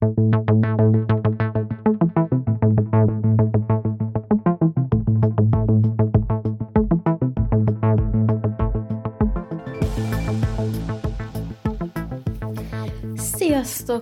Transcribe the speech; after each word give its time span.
Sziasztok, 0.00 0.16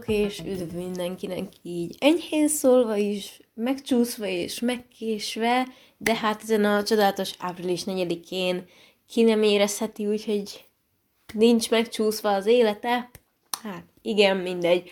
és 0.07 0.43
üdv 0.47 0.75
mindenkinek 0.75 1.49
így 1.63 1.97
enyhén 1.99 2.49
szólva 2.49 2.97
is, 2.97 3.41
megcsúszva 3.55 4.27
és 4.27 4.61
megkésve, 4.61 5.69
de 5.97 6.15
hát 6.15 6.43
ezen 6.43 6.65
a 6.65 6.83
csodálatos 6.83 7.35
április 7.39 7.83
4-én 7.87 8.67
ki 9.09 9.23
nem 9.23 9.43
érezheti, 9.43 10.07
úgyhogy 10.07 10.65
nincs 11.35 11.71
megcsúszva 11.71 12.33
az 12.33 12.47
élete. 12.47 13.11
Hát 13.63 13.85
igen, 14.03 14.37
mindegy. 14.37 14.91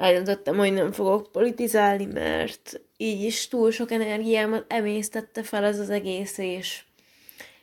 Eldöntöttem, 0.00 0.56
hogy 0.56 0.72
nem 0.72 0.92
fogok 0.92 1.32
politizálni, 1.32 2.04
mert 2.04 2.80
így 2.96 3.22
is 3.22 3.48
túl 3.48 3.70
sok 3.70 3.90
energiámat 3.90 4.64
emésztette 4.68 5.42
fel 5.42 5.64
ez 5.64 5.78
az 5.78 5.90
egész, 5.90 6.38
és 6.38 6.82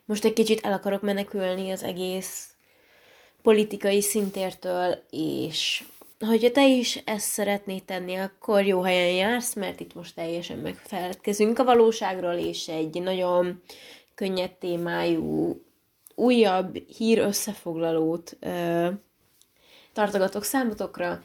most 0.05 0.25
egy 0.25 0.33
kicsit 0.33 0.65
el 0.65 0.73
akarok 0.73 1.01
menekülni 1.01 1.71
az 1.71 1.83
egész 1.83 2.47
politikai 3.41 4.01
szintértől, 4.01 5.03
és 5.09 5.83
hogyha 6.19 6.51
te 6.51 6.67
is 6.67 6.95
ezt 7.05 7.27
szeretnéd 7.27 7.83
tenni, 7.83 8.15
akkor 8.15 8.65
jó 8.65 8.81
helyen 8.81 9.15
jársz, 9.15 9.53
mert 9.53 9.79
itt 9.79 9.93
most 9.93 10.15
teljesen 10.15 10.57
megfeledkezünk 10.57 11.59
a 11.59 11.63
valóságról, 11.63 12.33
és 12.33 12.67
egy 12.67 13.01
nagyon 13.01 13.61
könnyed 14.15 14.51
témájú, 14.51 15.61
újabb 16.15 16.77
hír 16.97 17.19
összefoglalót 17.19 18.37
ö, 18.39 18.87
tartogatok 19.93 20.43
számotokra, 20.43 21.23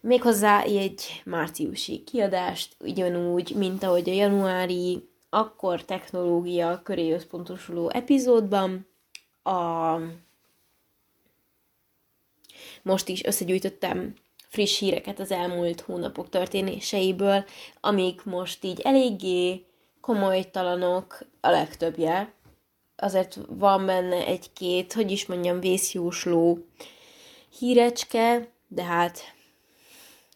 méghozzá 0.00 0.62
egy 0.62 1.22
márciusi 1.24 2.04
kiadást, 2.04 2.76
ugyanúgy, 2.80 3.54
mint 3.56 3.82
ahogy 3.82 4.08
a 4.08 4.12
januári 4.12 5.08
akkor 5.30 5.84
technológia 5.84 6.80
köré 6.82 7.12
összpontosuló 7.12 7.90
epizódban 7.90 8.86
a 9.42 9.96
most 12.82 13.08
is 13.08 13.24
összegyűjtöttem 13.24 14.14
friss 14.48 14.78
híreket 14.78 15.20
az 15.20 15.30
elmúlt 15.30 15.80
hónapok 15.80 16.28
történéseiből, 16.28 17.44
amik 17.80 18.24
most 18.24 18.64
így 18.64 18.80
eléggé 18.80 19.64
komolytalanok 20.00 21.18
a 21.40 21.50
legtöbbje. 21.50 22.32
Azért 22.96 23.38
van 23.48 23.86
benne 23.86 24.26
egy-két, 24.26 24.92
hogy 24.92 25.10
is 25.10 25.26
mondjam, 25.26 25.60
vészjósló 25.60 26.66
hírecske, 27.58 28.48
de 28.68 28.82
hát 28.82 29.20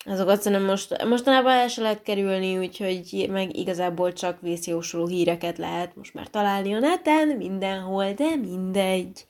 azokat 0.04 0.42
szerintem 0.42 0.66
most, 0.66 1.04
mostanában 1.04 1.52
el 1.52 1.68
se 1.68 1.82
lehet 1.82 2.02
kerülni, 2.02 2.58
úgyhogy 2.58 3.28
meg 3.30 3.56
igazából 3.56 4.12
csak 4.12 4.40
vészjósló 4.40 5.06
híreket 5.06 5.58
lehet 5.58 5.96
most 5.96 6.14
már 6.14 6.30
találni 6.30 6.74
a 6.74 6.78
neten, 6.78 7.28
mindenhol, 7.28 8.12
de 8.12 8.36
mindegy. 8.36 9.26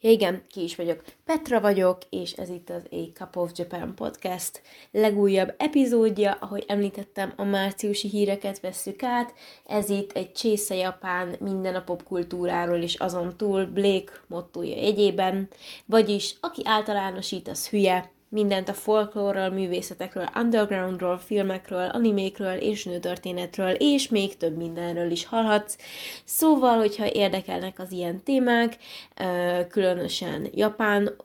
Ja 0.00 0.10
igen, 0.10 0.44
ki 0.48 0.62
is 0.62 0.76
vagyok. 0.76 1.04
Petra 1.24 1.60
vagyok, 1.60 1.98
és 2.10 2.32
ez 2.32 2.48
itt 2.48 2.70
az 2.70 2.82
A 2.90 3.12
Cup 3.14 3.36
of 3.36 3.50
Japan 3.54 3.94
podcast 3.94 4.62
legújabb 4.90 5.54
epizódja, 5.58 6.36
ahogy 6.40 6.64
említettem, 6.68 7.32
a 7.36 7.44
márciusi 7.44 8.08
híreket 8.08 8.60
vesszük 8.60 9.02
át. 9.02 9.34
Ez 9.64 9.88
itt 9.88 10.12
egy 10.12 10.32
csésze 10.32 10.74
japán 10.74 11.36
minden 11.40 11.74
a 11.74 11.82
popkultúráról 11.82 12.78
és 12.78 12.94
azon 12.94 13.36
túl 13.36 13.64
Blake 13.64 14.12
mottoja 14.26 14.76
egyében, 14.76 15.48
vagyis 15.86 16.34
aki 16.40 16.62
általánosít, 16.64 17.48
az 17.48 17.68
hülye, 17.68 18.10
mindent 18.28 18.68
a 18.68 18.74
folklórral, 18.74 19.50
művészetekről, 19.50 20.28
undergroundról, 20.34 21.18
filmekről, 21.18 21.88
animékről 21.88 22.56
és 22.56 22.84
nőtörténetről, 22.84 23.70
és 23.70 24.08
még 24.08 24.36
több 24.36 24.56
mindenről 24.56 25.10
is 25.10 25.26
hallhatsz. 25.26 25.76
Szóval, 26.24 26.78
hogyha 26.78 27.12
érdekelnek 27.12 27.78
az 27.78 27.92
ilyen 27.92 28.22
témák, 28.22 28.76
különösen 29.68 30.48
japán 30.52 31.16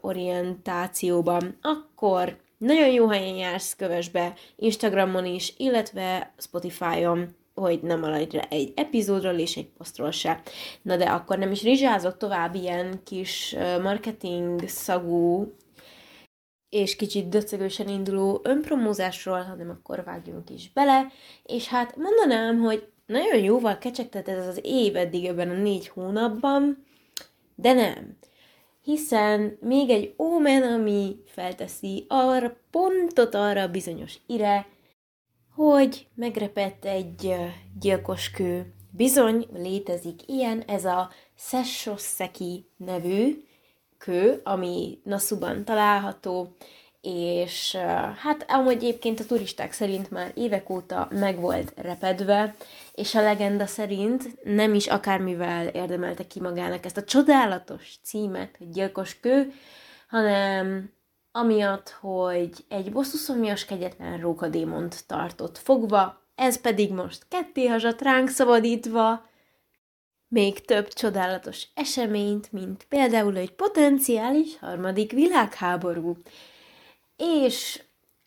orientációban, 0.00 1.58
akkor 1.62 2.36
nagyon 2.58 2.88
jó 2.88 3.06
helyen 3.06 3.36
jársz, 3.36 3.76
kövess 3.76 4.08
be 4.08 4.34
Instagramon 4.56 5.24
is, 5.24 5.54
illetve 5.56 6.34
Spotify-on, 6.38 7.36
hogy 7.54 7.80
nem 7.82 8.00
maradj 8.00 8.36
le 8.36 8.46
egy 8.50 8.72
epizódról 8.76 9.34
és 9.34 9.56
egy 9.56 9.68
posztról 9.78 10.10
se. 10.10 10.40
Na 10.82 10.96
de 10.96 11.04
akkor 11.04 11.38
nem 11.38 11.50
is 11.50 11.62
rizsázok 11.62 12.16
tovább 12.16 12.54
ilyen 12.54 13.00
kis 13.04 13.56
marketing 13.82 14.68
szagú 14.68 15.54
és 16.74 16.96
kicsit 16.96 17.28
döcögősen 17.28 17.88
induló 17.88 18.40
önpromózásról, 18.42 19.42
hanem 19.42 19.70
akkor 19.70 20.04
vágjunk 20.04 20.50
is 20.50 20.70
bele, 20.72 21.06
és 21.42 21.68
hát 21.68 21.96
mondanám, 21.96 22.58
hogy 22.58 22.88
nagyon 23.06 23.42
jóval 23.42 23.78
kecsegtet 23.78 24.28
ez 24.28 24.46
az 24.46 24.60
év 24.62 24.96
eddig 24.96 25.24
ebben 25.24 25.50
a 25.50 25.54
négy 25.54 25.88
hónapban, 25.88 26.84
de 27.54 27.72
nem. 27.72 28.16
Hiszen 28.82 29.58
még 29.60 29.90
egy 29.90 30.14
ómen, 30.18 30.62
ami 30.62 31.16
felteszi 31.26 32.06
arra 32.08 32.56
pontot 32.70 33.34
arra 33.34 33.62
a 33.62 33.70
bizonyos 33.70 34.18
ire, 34.26 34.66
hogy 35.54 36.06
megrepett 36.14 36.84
egy 36.84 37.34
gyilkos 37.80 38.30
kő. 38.30 38.74
Bizony, 38.90 39.46
létezik 39.52 40.20
ilyen, 40.26 40.60
ez 40.60 40.84
a 40.84 41.10
Sessoseki 41.34 42.68
nevű 42.76 43.44
kő, 44.04 44.40
ami 44.44 44.98
Nasuban 45.04 45.64
található, 45.64 46.56
és 47.00 47.76
hát 48.22 48.44
amúgy 48.48 48.72
egyébként 48.72 49.20
a 49.20 49.24
turisták 49.24 49.72
szerint 49.72 50.10
már 50.10 50.32
évek 50.34 50.70
óta 50.70 51.08
meg 51.10 51.40
volt 51.40 51.72
repedve, 51.76 52.54
és 52.94 53.14
a 53.14 53.22
legenda 53.22 53.66
szerint 53.66 54.44
nem 54.44 54.74
is 54.74 54.86
akármivel 54.86 55.66
érdemelte 55.66 56.26
ki 56.26 56.40
magának 56.40 56.84
ezt 56.84 56.96
a 56.96 57.04
csodálatos 57.04 57.98
címet, 58.02 58.54
hogy 58.58 58.70
gyilkos 58.70 59.20
kő, 59.20 59.52
hanem 60.08 60.90
amiatt, 61.32 61.90
hogy 62.00 62.50
egy 62.68 62.92
bosszuszomjas 62.92 63.64
kegyetlen 63.64 64.18
rókadémont 64.18 65.06
tartott 65.06 65.58
fogva, 65.58 66.22
ez 66.34 66.60
pedig 66.60 66.92
most 66.92 67.26
ketté 67.28 67.66
hasat 67.66 68.02
ránk 68.02 68.28
szabadítva, 68.28 69.24
még 70.34 70.64
több 70.64 70.88
csodálatos 70.88 71.66
eseményt, 71.74 72.52
mint 72.52 72.86
például 72.88 73.36
egy 73.36 73.52
potenciális 73.52 74.58
harmadik 74.58 75.12
világháború. 75.12 76.16
És 77.16 77.82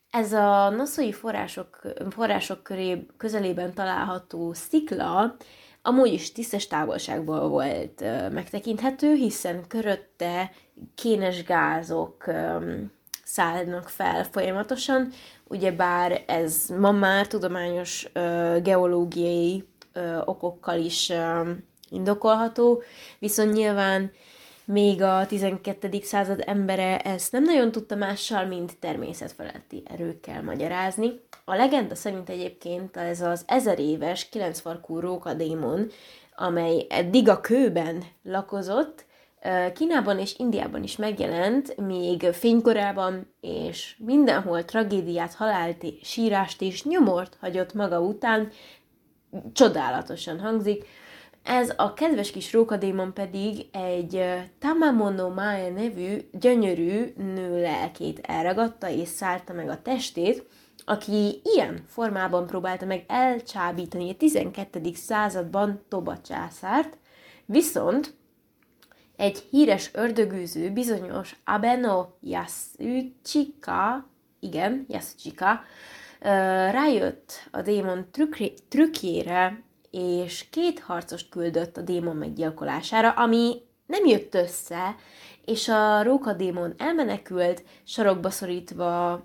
ez 0.09 0.33
a 0.33 0.69
naszói 0.69 1.11
források, 1.11 1.81
források 2.09 2.63
köré, 2.63 3.05
közelében 3.17 3.73
található 3.73 4.53
szikla 4.53 5.35
amúgy 5.81 6.13
is 6.13 6.31
tisztes 6.31 6.67
távolságból 6.67 7.47
volt 7.49 8.03
megtekinthető, 8.31 9.13
hiszen 9.13 9.67
körötte 9.67 10.51
kénes 10.95 11.43
gázok 11.43 12.23
szállnak 13.23 13.89
fel 13.89 14.23
folyamatosan, 14.23 15.11
ugyebár 15.43 16.23
ez 16.27 16.69
ma 16.79 16.91
már 16.91 17.27
tudományos 17.27 18.07
geológiai 18.63 19.67
okokkal 20.25 20.79
is 20.79 21.11
indokolható, 21.89 22.81
viszont 23.19 23.53
nyilván 23.53 24.11
még 24.65 25.01
a 25.01 25.25
12. 25.25 25.99
század 26.01 26.43
embere 26.45 26.99
ezt 26.99 27.31
nem 27.31 27.43
nagyon 27.43 27.71
tudta 27.71 27.95
mással, 27.95 28.45
mint 28.45 28.77
természetfeletti 28.79 29.83
erőkkel 29.85 30.43
magyarázni. 30.43 31.11
A 31.45 31.55
legenda 31.55 31.95
szerint 31.95 32.29
egyébként 32.29 32.97
ez 32.97 33.21
az 33.21 33.43
ezer 33.47 33.79
éves, 33.79 34.29
kilencfarkú 34.29 34.99
rókadémon, 34.99 35.87
amely 36.35 36.85
eddig 36.89 37.29
a 37.29 37.41
kőben 37.41 38.03
lakozott, 38.23 39.05
Kínában 39.73 40.19
és 40.19 40.35
Indiában 40.37 40.83
is 40.83 40.95
megjelent, 40.95 41.77
még 41.77 42.21
fénykorában, 42.21 43.33
és 43.41 43.95
mindenhol 43.97 44.65
tragédiát, 44.65 45.33
halált, 45.33 45.85
sírást 46.01 46.61
és 46.61 46.83
nyomort 46.83 47.37
hagyott 47.39 47.73
maga 47.73 47.99
után, 47.99 48.49
csodálatosan 49.53 50.39
hangzik, 50.39 50.85
ez 51.47 51.73
a 51.75 51.93
kedves 51.93 52.31
kis 52.31 52.53
rókadémon 52.53 53.13
pedig 53.13 53.65
egy 53.71 54.23
Tamamono 54.59 55.29
Mae 55.29 55.69
nevű 55.69 56.17
gyönyörű 56.31 57.13
nő 57.17 57.61
lelkét 57.61 58.19
elragadta 58.19 58.89
és 58.89 59.07
szállta 59.07 59.53
meg 59.53 59.69
a 59.69 59.81
testét, 59.81 60.45
aki 60.85 61.41
ilyen 61.43 61.83
formában 61.87 62.47
próbálta 62.47 62.85
meg 62.85 63.03
elcsábítani 63.07 64.09
a 64.09 64.15
12. 64.15 64.91
században 64.93 65.81
Toba 65.87 66.17
császárt, 66.21 66.97
viszont 67.45 68.13
egy 69.15 69.37
híres 69.49 69.89
ördögűző, 69.93 70.71
bizonyos 70.71 71.35
Abeno 71.45 72.05
Yasuchika, 72.21 74.07
igen, 74.39 74.85
Yasuchika, 74.89 75.61
rájött 76.71 77.31
a 77.51 77.61
démon 77.61 78.05
trükkjére, 78.69 79.65
és 79.91 80.45
két 80.49 80.79
harcost 80.79 81.29
küldött 81.29 81.77
a 81.77 81.81
démon 81.81 82.15
meggyilkolására, 82.15 83.11
ami 83.11 83.61
nem 83.85 84.05
jött 84.05 84.35
össze, 84.35 84.95
és 85.45 85.67
a 85.67 86.03
rókadémon 86.03 86.73
elmenekült, 86.77 87.63
sarokba 87.83 88.29
szorítva 88.29 89.21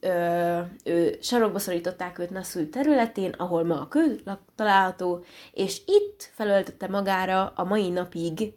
ö, 0.00 0.60
ő, 0.84 1.18
sarokba 1.20 1.58
szorították 1.58 2.18
őt 2.18 2.30
Nassau 2.30 2.68
területén, 2.68 3.30
ahol 3.30 3.64
ma 3.64 3.80
a 3.80 3.88
kő 3.88 4.20
található, 4.54 5.24
és 5.52 5.80
itt 5.86 6.30
felöltötte 6.34 6.88
magára 6.88 7.52
a 7.56 7.64
mai 7.64 7.88
napig 7.88 8.52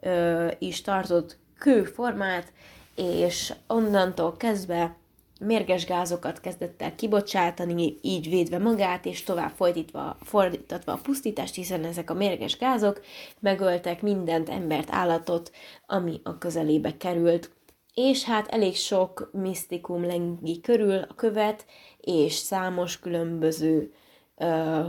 ö, 0.00 0.48
is 0.58 0.80
tartott 0.80 1.36
kőformát, 1.58 2.52
és 2.94 3.54
onnantól 3.66 4.36
kezdve 4.36 4.96
mérges 5.44 5.86
gázokat 5.86 6.40
kezdett 6.40 6.82
el 6.82 6.94
kibocsátani, 6.94 7.98
így 8.00 8.28
védve 8.28 8.58
magát, 8.58 9.06
és 9.06 9.22
tovább 9.22 9.50
fordítva, 9.50 10.16
fordítatva 10.20 10.92
a 10.92 11.00
pusztítást, 11.02 11.54
hiszen 11.54 11.84
ezek 11.84 12.10
a 12.10 12.14
mérges 12.14 12.58
gázok 12.58 13.00
megöltek 13.40 14.02
mindent, 14.02 14.48
embert, 14.48 14.88
állatot, 14.90 15.50
ami 15.86 16.20
a 16.22 16.38
közelébe 16.38 16.96
került. 16.96 17.50
És 17.94 18.24
hát 18.24 18.48
elég 18.48 18.76
sok 18.76 19.30
misztikum 19.32 20.06
lengi 20.06 20.60
körül 20.60 20.98
a 20.98 21.14
követ, 21.14 21.66
és 22.00 22.32
számos 22.32 22.98
különböző 22.98 23.92
ö, 24.36 24.80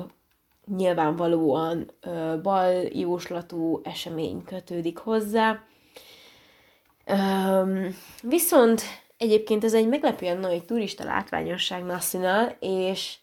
nyilvánvalóan 0.75 1.91
ö, 2.01 2.35
baljóslatú 2.41 3.81
esemény 3.83 4.43
kötődik 4.43 4.97
hozzá. 4.97 5.63
Ö, 7.05 7.87
viszont 8.21 8.81
Egyébként 9.23 9.63
ez 9.63 9.73
egy 9.73 9.87
meglepően 9.87 10.37
nagy 10.37 10.65
turista 10.65 11.03
látványosság 11.03 11.83
Nassinal, 11.83 12.55
és 12.59 13.15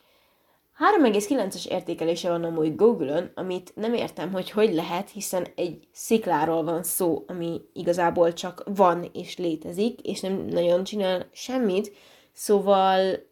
3,9-es 0.96 1.66
értékelése 1.66 2.28
van 2.28 2.44
amúgy 2.44 2.76
Google-ön, 2.76 3.32
amit 3.34 3.72
nem 3.74 3.94
értem, 3.94 4.32
hogy 4.32 4.50
hogy 4.50 4.74
lehet, 4.74 5.10
hiszen 5.10 5.46
egy 5.56 5.88
szikláról 5.92 6.64
van 6.64 6.82
szó, 6.82 7.24
ami 7.26 7.60
igazából 7.72 8.32
csak 8.32 8.62
van 8.74 9.10
és 9.12 9.36
létezik, 9.36 10.00
és 10.00 10.20
nem 10.20 10.32
nagyon 10.32 10.84
csinál 10.84 11.28
semmit, 11.32 11.92
szóval 12.32 13.26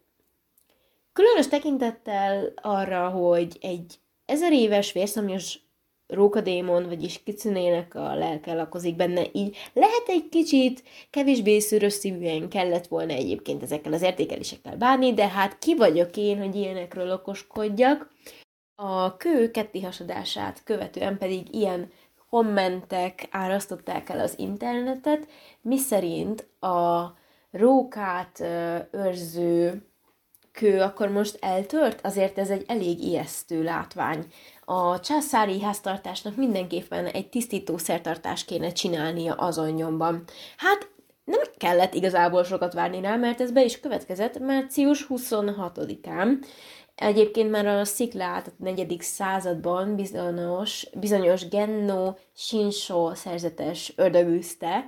különös 1.13 1.47
tekintettel 1.47 2.53
arra, 2.55 3.07
hogy 3.07 3.57
egy 3.61 3.99
ezer 4.25 4.53
éves 4.53 4.91
vérszomjas 4.91 5.68
rókadémon, 6.09 6.87
vagyis 6.87 7.23
kicsinének 7.23 7.95
a 7.95 8.15
lelke 8.15 8.53
lakozik 8.53 8.95
benne, 8.95 9.23
így 9.31 9.57
lehet 9.73 10.03
egy 10.07 10.29
kicsit 10.29 10.83
kevésbé 11.09 11.59
szűrös 11.59 11.93
szívűen 11.93 12.49
kellett 12.49 12.87
volna 12.87 13.13
egyébként 13.13 13.63
ezekkel 13.63 13.93
az 13.93 14.01
értékelésekkel 14.01 14.77
bánni, 14.77 15.13
de 15.13 15.27
hát 15.27 15.59
ki 15.59 15.75
vagyok 15.75 16.17
én, 16.17 16.37
hogy 16.37 16.55
ilyenekről 16.55 17.11
okoskodjak. 17.11 18.11
A 18.75 19.17
kő 19.17 19.51
kettihasadását 19.51 20.63
követően 20.63 21.17
pedig 21.17 21.55
ilyen 21.55 21.91
kommentek 22.29 23.27
árasztották 23.31 24.09
el 24.09 24.19
az 24.19 24.33
internetet, 24.37 25.27
miszerint 25.61 26.47
a 26.59 27.17
rókát 27.51 28.39
őrző 28.91 29.88
kő 30.59 30.81
akkor 30.81 31.09
most 31.09 31.37
eltört, 31.41 32.05
azért 32.05 32.37
ez 32.37 32.49
egy 32.49 32.63
elég 32.67 33.03
ijesztő 33.03 33.63
látvány 33.63 34.25
a 34.71 34.99
császári 34.99 35.61
háztartásnak 35.61 36.35
mindenképpen 36.35 37.05
egy 37.05 37.29
tisztító 37.29 37.77
szertartást 37.77 38.45
kéne 38.45 38.71
csinálnia 38.71 39.33
azon 39.33 39.69
nyomban. 39.69 40.23
Hát 40.57 40.89
nem 41.23 41.39
kellett 41.57 41.93
igazából 41.93 42.43
sokat 42.43 42.73
várni 42.73 43.01
rá, 43.01 43.15
mert 43.15 43.41
ez 43.41 43.51
be 43.51 43.63
is 43.63 43.79
következett 43.79 44.39
március 44.39 45.05
26-án. 45.09 46.45
Egyébként 46.95 47.51
már 47.51 47.65
a 47.65 47.85
sziklát 47.85 48.47
a 48.47 48.51
negyedik 48.57 49.01
században 49.01 49.95
bizonyos, 49.95 50.87
bizonyos 50.93 51.47
Genno 51.47 52.13
Shinsho 52.35 53.15
szerzetes 53.15 53.93
ördögűzte, 53.95 54.85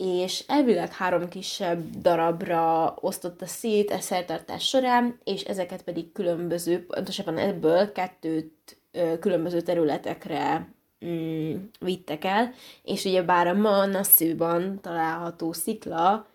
és 0.00 0.44
elvileg 0.46 0.92
három 0.92 1.28
kisebb 1.28 1.90
darabra 1.96 2.94
osztotta 3.00 3.46
szét 3.46 3.90
a 3.90 4.00
szertartás 4.00 4.68
során, 4.68 5.20
és 5.24 5.42
ezeket 5.42 5.82
pedig 5.82 6.12
különböző, 6.12 6.86
pontosabban 6.86 7.38
ebből 7.38 7.92
kettőt 7.92 8.78
különböző 9.20 9.60
területekre 9.60 10.68
mm, 11.04 11.54
vittek 11.80 12.24
el, 12.24 12.52
és 12.82 13.04
ugye 13.04 13.22
bár 13.22 13.46
a 13.46 13.54
ma 13.54 13.86
Nassau-ban 13.86 14.80
található 14.80 15.52
szikla 15.52 16.26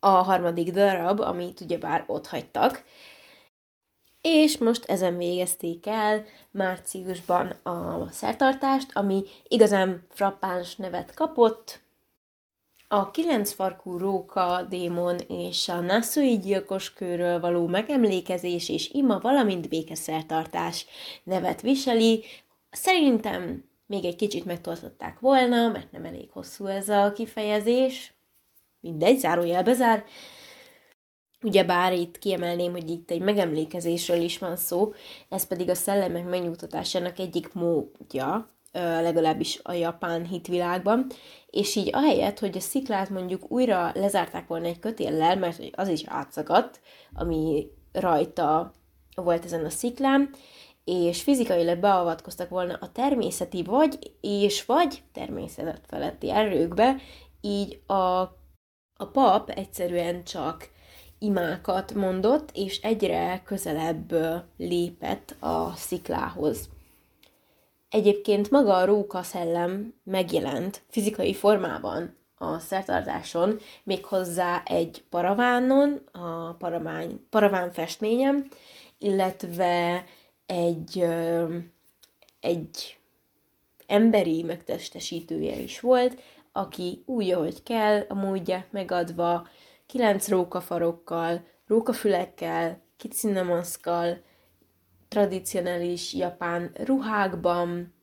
a 0.00 0.08
harmadik 0.08 0.70
darab, 0.70 1.20
amit 1.20 1.60
ugye 1.60 1.78
bár 1.78 2.04
ott 2.06 2.26
hagytak, 2.26 2.84
és 4.20 4.58
most 4.58 4.84
ezen 4.84 5.16
végezték 5.16 5.86
el 5.86 6.24
márciusban 6.50 7.46
a 7.62 8.08
szertartást, 8.10 8.90
ami 8.92 9.24
igazán 9.48 10.06
frappáns 10.10 10.76
nevet 10.76 11.14
kapott, 11.14 11.82
a 12.94 13.10
kilencfarkú 13.10 13.98
róka 13.98 14.66
démon 14.68 15.18
és 15.18 15.68
a 15.68 15.80
Nassui 15.80 16.38
gyilkoskőről 16.38 17.40
való 17.40 17.66
megemlékezés 17.66 18.68
és 18.68 18.90
ima, 18.90 19.18
valamint 19.18 19.68
békeszertartás 19.68 20.86
nevet 21.24 21.60
viseli. 21.60 22.24
Szerintem 22.70 23.64
még 23.86 24.04
egy 24.04 24.16
kicsit 24.16 24.44
megtartották 24.44 25.20
volna, 25.20 25.68
mert 25.68 25.92
nem 25.92 26.04
elég 26.04 26.30
hosszú 26.30 26.66
ez 26.66 26.88
a 26.88 27.12
kifejezés. 27.12 28.14
Mindegy, 28.80 29.18
zárójel 29.18 29.62
bezár. 29.62 30.04
Ugyebár 31.42 31.92
itt 31.92 32.18
kiemelném, 32.18 32.72
hogy 32.72 32.90
itt 32.90 33.10
egy 33.10 33.20
megemlékezésről 33.20 34.20
is 34.20 34.38
van 34.38 34.56
szó, 34.56 34.92
ez 35.28 35.46
pedig 35.46 35.68
a 35.68 35.74
szellemek 35.74 36.28
megnyugtatásának 36.28 37.18
egyik 37.18 37.52
módja, 37.52 38.53
legalábbis 38.80 39.60
a 39.62 39.72
japán 39.72 40.24
hitvilágban, 40.26 41.06
és 41.46 41.76
így 41.76 41.90
ahelyett, 41.92 42.38
hogy 42.38 42.56
a 42.56 42.60
sziklát 42.60 43.10
mondjuk 43.10 43.50
újra 43.50 43.90
lezárták 43.94 44.46
volna 44.46 44.66
egy 44.66 44.78
kötéllel, 44.78 45.36
mert 45.36 45.62
az 45.72 45.88
is 45.88 46.02
átszakadt, 46.06 46.80
ami 47.12 47.66
rajta 47.92 48.72
volt 49.14 49.44
ezen 49.44 49.64
a 49.64 49.70
sziklán, 49.70 50.30
és 50.84 51.22
fizikailag 51.22 51.78
beavatkoztak 51.78 52.48
volna 52.48 52.78
a 52.80 52.92
természeti 52.92 53.62
vagy 53.62 54.12
és 54.20 54.64
vagy 54.64 55.02
természetet 55.12 55.84
feletti 55.86 56.30
erőkbe, 56.30 56.96
így 57.40 57.80
a, 57.86 58.20
a 58.96 59.06
pap 59.12 59.50
egyszerűen 59.50 60.24
csak 60.24 60.68
imákat 61.18 61.94
mondott, 61.94 62.50
és 62.54 62.80
egyre 62.80 63.42
közelebb 63.44 64.14
lépett 64.56 65.36
a 65.40 65.72
sziklához. 65.76 66.68
Egyébként 67.94 68.50
maga 68.50 68.76
a 68.76 68.84
róka 68.84 69.22
szellem 69.22 69.94
megjelent 70.04 70.82
fizikai 70.88 71.34
formában 71.34 72.16
a 72.34 72.58
szertartáson, 72.58 73.58
méghozzá 73.84 74.62
egy 74.64 75.04
paravánon, 75.10 76.00
a 76.12 76.52
paravány, 76.52 77.26
paraván 77.30 77.72
festményem, 77.72 78.48
illetve 78.98 80.04
egy, 80.46 81.06
egy 82.40 82.98
emberi 83.86 84.42
megtestesítője 84.42 85.56
is 85.56 85.80
volt, 85.80 86.20
aki 86.52 87.02
úgy, 87.06 87.30
ahogy 87.30 87.62
kell, 87.62 88.04
a 88.08 88.14
módját 88.14 88.66
megadva, 88.70 89.48
kilenc 89.86 90.28
rókafarokkal, 90.28 91.44
rókafülekkel, 91.66 92.80
kicinamoszkal, 92.96 94.22
tradicionális 95.14 96.14
japán 96.14 96.70
ruhákban, 96.84 97.94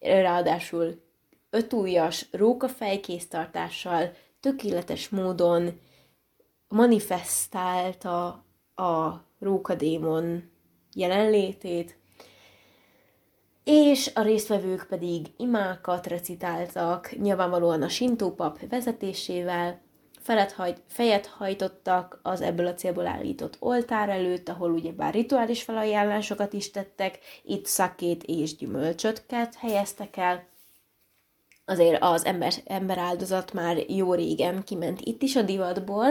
ráadásul 0.00 1.02
ötújas 1.50 2.26
rókafejkésztartással 2.30 4.12
tökéletes 4.40 5.08
módon 5.08 5.80
manifestálta 6.68 8.26
a 8.74 9.24
rókadémon 9.38 10.50
jelenlétét, 10.94 11.96
és 13.64 14.10
a 14.14 14.22
résztvevők 14.22 14.86
pedig 14.88 15.26
imákat 15.36 16.06
recitáltak, 16.06 17.16
nyilvánvalóan 17.16 17.82
a 17.82 17.88
Sintó 17.88 18.30
pap 18.34 18.68
vezetésével, 18.68 19.80
hajt, 20.56 20.82
fejet 20.86 21.26
hajtottak 21.26 22.20
az 22.22 22.40
ebből 22.40 22.66
a 22.66 22.74
célból 22.74 23.06
állított 23.06 23.56
oltár 23.60 24.08
előtt, 24.08 24.48
ahol 24.48 24.70
ugyebár 24.70 25.14
rituális 25.14 25.62
felajánlásokat 25.62 26.52
is 26.52 26.70
tettek, 26.70 27.18
itt 27.42 27.66
szakét 27.66 28.22
és 28.22 28.56
gyümölcsötket 28.56 29.54
helyeztek 29.54 30.16
el. 30.16 30.46
Azért 31.64 32.02
az 32.02 32.24
ember, 32.24 32.52
ember 32.66 32.98
áldozat 32.98 33.52
már 33.52 33.76
jó 33.90 34.14
régen 34.14 34.64
kiment 34.64 35.00
itt 35.00 35.22
is 35.22 35.36
a 35.36 35.42
divatból, 35.42 36.06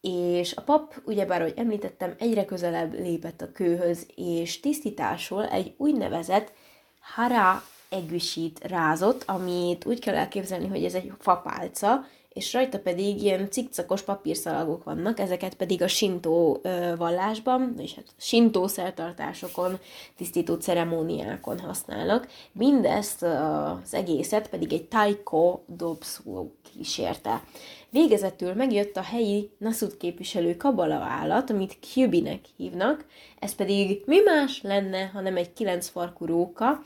és 0.00 0.56
a 0.56 0.60
pap, 0.60 0.94
ugyebár, 1.04 1.40
ahogy 1.40 1.54
említettem, 1.56 2.14
egyre 2.18 2.44
közelebb 2.44 2.92
lépett 2.92 3.40
a 3.40 3.52
kőhöz, 3.52 4.06
és 4.16 4.60
tisztításról 4.60 5.48
egy 5.48 5.74
úgynevezett 5.76 6.52
hara 7.00 7.62
egüsít 7.88 8.64
rázott, 8.64 9.22
amit 9.26 9.84
úgy 9.84 10.00
kell 10.00 10.14
elképzelni, 10.14 10.68
hogy 10.68 10.84
ez 10.84 10.94
egy 10.94 11.12
fapálca, 11.18 12.06
és 12.34 12.52
rajta 12.52 12.78
pedig 12.78 13.22
ilyen 13.22 13.50
cikcakos 13.50 14.02
papírszalagok 14.02 14.84
vannak, 14.84 15.18
ezeket 15.18 15.54
pedig 15.54 15.82
a 15.82 15.88
sintó 15.88 16.60
vallásban, 16.96 17.74
és 17.78 17.94
hát 17.94 18.04
sintó 18.16 18.66
szertartásokon, 18.66 19.78
tisztító 20.16 20.54
ceremóniákon 20.54 21.58
használnak. 21.58 22.28
Mindezt 22.52 23.22
az 23.22 23.94
egészet 23.94 24.48
pedig 24.48 24.72
egy 24.72 24.84
taiko 24.84 25.60
dobszó 25.66 26.50
kísérte. 26.72 27.42
Végezetül 27.90 28.54
megjött 28.54 28.96
a 28.96 29.02
helyi 29.02 29.50
Nasud 29.58 29.96
képviselő 29.96 30.56
kabala 30.56 30.94
állat, 30.94 31.50
amit 31.50 31.76
Cubinek 31.80 32.40
hívnak, 32.56 33.04
ez 33.38 33.54
pedig 33.54 34.02
mi 34.06 34.20
más 34.24 34.62
lenne, 34.62 35.06
hanem 35.06 35.36
egy 35.36 35.52
kilenc 35.52 35.88
farkú 35.88 36.24
róka, 36.24 36.82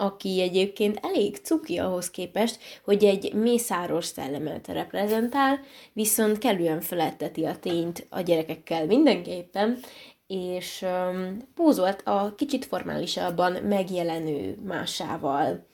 aki 0.00 0.40
egyébként 0.40 0.98
elég 1.02 1.36
cuki 1.36 1.78
ahhoz 1.78 2.10
képest, 2.10 2.58
hogy 2.84 3.04
egy 3.04 3.34
mészáros 3.34 4.04
szellemet 4.04 4.68
reprezentál, 4.68 5.60
viszont 5.92 6.38
kellően 6.38 6.80
feletteti 6.80 7.44
a 7.44 7.58
tényt 7.58 8.06
a 8.10 8.20
gyerekekkel 8.20 8.86
mindenképpen, 8.86 9.78
és 10.26 10.82
um, 10.82 11.36
pózolt 11.54 12.02
a 12.04 12.34
kicsit 12.36 12.64
formálisabban 12.64 13.52
megjelenő 13.52 14.58
másával. 14.64 15.66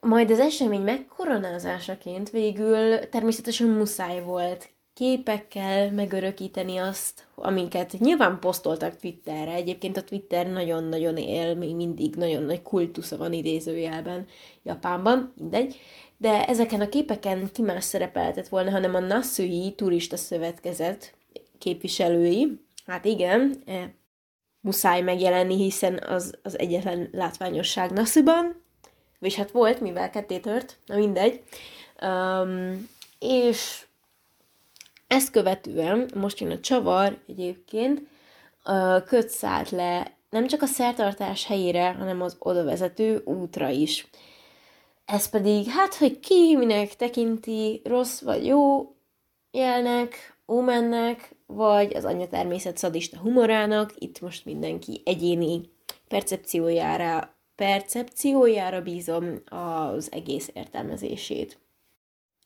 Majd 0.00 0.30
az 0.30 0.38
esemény 0.38 0.82
megkoronázásaként 0.82 2.30
végül 2.30 3.08
természetesen 3.08 3.68
muszáj 3.68 4.22
volt 4.22 4.68
képekkel 4.94 5.90
megörökíteni 5.90 6.76
azt, 6.76 7.26
amiket 7.34 7.98
nyilván 7.98 8.38
posztoltak 8.38 8.96
Twitterre. 8.96 9.52
Egyébként 9.52 9.96
a 9.96 10.04
Twitter 10.04 10.46
nagyon-nagyon 10.46 11.16
él, 11.16 11.54
még 11.54 11.74
mindig 11.74 12.14
nagyon 12.14 12.42
nagy 12.42 12.62
kultusza 12.62 13.16
van 13.16 13.32
idézőjelben 13.32 14.26
Japánban, 14.62 15.32
mindegy. 15.36 15.80
De 16.16 16.46
ezeken 16.46 16.80
a 16.80 16.88
képeken 16.88 17.50
ki 17.52 17.62
más 17.62 17.84
szerepelhetett 17.84 18.48
volna, 18.48 18.70
hanem 18.70 18.94
a 18.94 18.98
Nasui 19.00 19.74
Turista 19.76 20.16
Szövetkezet 20.16 21.14
képviselői. 21.58 22.60
Hát 22.86 23.04
igen, 23.04 23.62
e, 23.66 23.94
muszáj 24.60 25.00
megjelenni, 25.00 25.56
hiszen 25.56 26.02
az, 26.08 26.38
az 26.42 26.58
egyetlen 26.58 27.08
látványosság 27.12 27.90
Nasuban, 27.90 28.62
és 29.20 29.34
hát 29.34 29.50
volt, 29.50 29.80
mivel 29.80 30.10
ketté 30.10 30.38
tört, 30.38 30.78
na 30.86 30.96
mindegy. 30.96 31.42
Um, 32.02 32.88
és 33.18 33.86
ezt 35.10 35.30
követően, 35.30 36.10
most 36.14 36.40
jön 36.40 36.50
a 36.50 36.60
csavar 36.60 37.18
egyébként, 37.28 38.02
köt 39.06 39.28
szállt 39.28 39.70
le 39.70 40.18
nem 40.30 40.46
csak 40.46 40.62
a 40.62 40.66
szertartás 40.66 41.46
helyére, 41.46 41.92
hanem 41.92 42.22
az 42.22 42.36
odavezető 42.38 43.22
útra 43.24 43.68
is. 43.68 44.08
Ez 45.04 45.28
pedig, 45.28 45.66
hát, 45.68 45.94
hogy 45.94 46.20
ki 46.20 46.56
minek 46.56 46.96
tekinti 46.96 47.80
rossz 47.84 48.20
vagy 48.20 48.46
jó 48.46 48.94
jelnek, 49.50 50.38
ómennek, 50.48 51.34
vagy 51.46 51.94
az 51.94 52.04
anya 52.04 52.28
természet 52.28 52.78
szadista 52.78 53.18
humorának, 53.18 53.92
itt 53.98 54.20
most 54.20 54.44
mindenki 54.44 55.02
egyéni 55.04 55.60
percepciójára, 56.08 57.34
percepciójára 57.54 58.82
bízom 58.82 59.42
az 59.48 60.12
egész 60.12 60.50
értelmezését. 60.54 61.59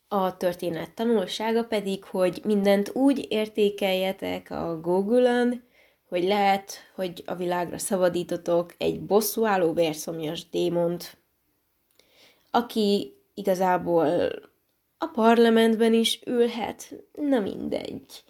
A 0.08 0.36
történet 0.36 0.94
tanulsága 0.94 1.64
pedig, 1.64 2.04
hogy 2.04 2.40
mindent 2.44 2.90
úgy 2.94 3.26
értékeljetek 3.28 4.50
a 4.50 4.80
Google-on, 4.80 5.62
hogy 6.08 6.24
lehet, 6.24 6.72
hogy 6.94 7.22
a 7.26 7.34
világra 7.34 7.78
szabadítotok 7.78 8.74
egy 8.78 9.00
bosszúálló 9.00 9.72
vérszomjas 9.72 10.48
démont, 10.48 11.16
aki 12.50 13.16
igazából 13.34 14.08
a 14.98 15.06
parlamentben 15.06 15.92
is 15.92 16.20
ülhet, 16.26 16.94
na 17.12 17.40
mindegy. 17.40 18.24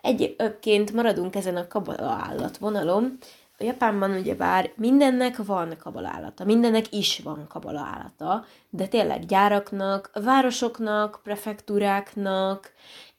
Egyébként 0.00 0.92
maradunk 0.92 1.34
ezen 1.34 1.56
a 1.56 1.66
kabala 1.66 2.08
állatvonalon, 2.08 3.18
a 3.62 3.64
Japánban 3.64 4.10
ugyebár 4.10 4.72
mindennek 4.76 5.36
van 5.36 5.76
kabalállata, 5.78 6.44
mindennek 6.44 6.92
is 6.92 7.18
van 7.24 7.46
kabalállata, 7.48 8.44
de 8.70 8.86
tényleg 8.86 9.24
gyáraknak, 9.24 10.10
városoknak, 10.14 11.20
prefektúráknak, 11.22 12.72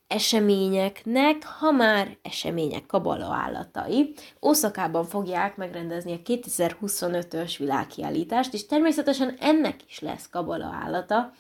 eseményeknek, 0.08 1.46
ha 1.46 1.72
már 1.72 2.18
események 2.22 2.86
kabala 2.86 3.34
állatai. 3.34 4.14
Oszakában 4.40 5.06
fogják 5.06 5.56
megrendezni 5.56 6.14
a 6.14 6.30
2025-ös 6.32 7.56
világkiállítást, 7.58 8.54
és 8.54 8.66
természetesen 8.66 9.36
ennek 9.40 9.76
is 9.88 10.00
lesz 10.00 10.30
kabala 10.30 10.78
állata. 10.84 11.32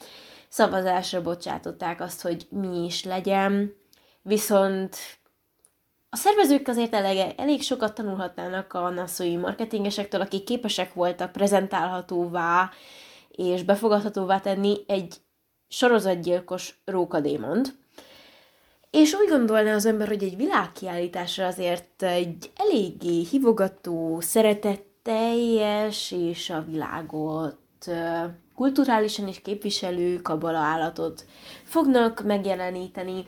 Szavazásra 0.49 1.21
bocsátották 1.21 2.01
azt, 2.01 2.21
hogy 2.21 2.47
mi 2.49 2.85
is 2.85 3.03
legyen, 3.03 3.73
viszont 4.21 4.97
a 6.13 6.15
szervezők 6.15 6.67
azért 6.67 6.93
elég, 6.93 7.33
elég 7.37 7.61
sokat 7.61 7.93
tanulhatnának 7.93 8.73
a 8.73 8.89
nasszói 8.89 9.37
marketingesektől, 9.37 10.21
akik 10.21 10.43
képesek 10.43 10.93
voltak 10.93 11.31
prezentálhatóvá 11.31 12.69
és 13.29 13.63
befogadhatóvá 13.63 14.39
tenni 14.39 14.77
egy 14.87 15.15
sorozatgyilkos 15.67 16.81
rókadémont. 16.85 17.75
És 18.89 19.13
úgy 19.13 19.29
gondolná 19.29 19.73
az 19.73 19.85
ember, 19.85 20.07
hogy 20.07 20.23
egy 20.23 20.35
világkiállításra 20.35 21.45
azért 21.45 22.03
egy 22.03 22.51
eléggé 22.55 23.23
hivogató, 23.29 24.19
szeretetteljes 24.21 26.11
és 26.11 26.49
a 26.49 26.65
világot 26.67 27.91
kulturálisan 28.55 29.27
is 29.27 29.41
képviselő 29.41 30.21
kabala 30.21 30.57
állatot 30.57 31.25
fognak 31.63 32.23
megjeleníteni, 32.23 33.25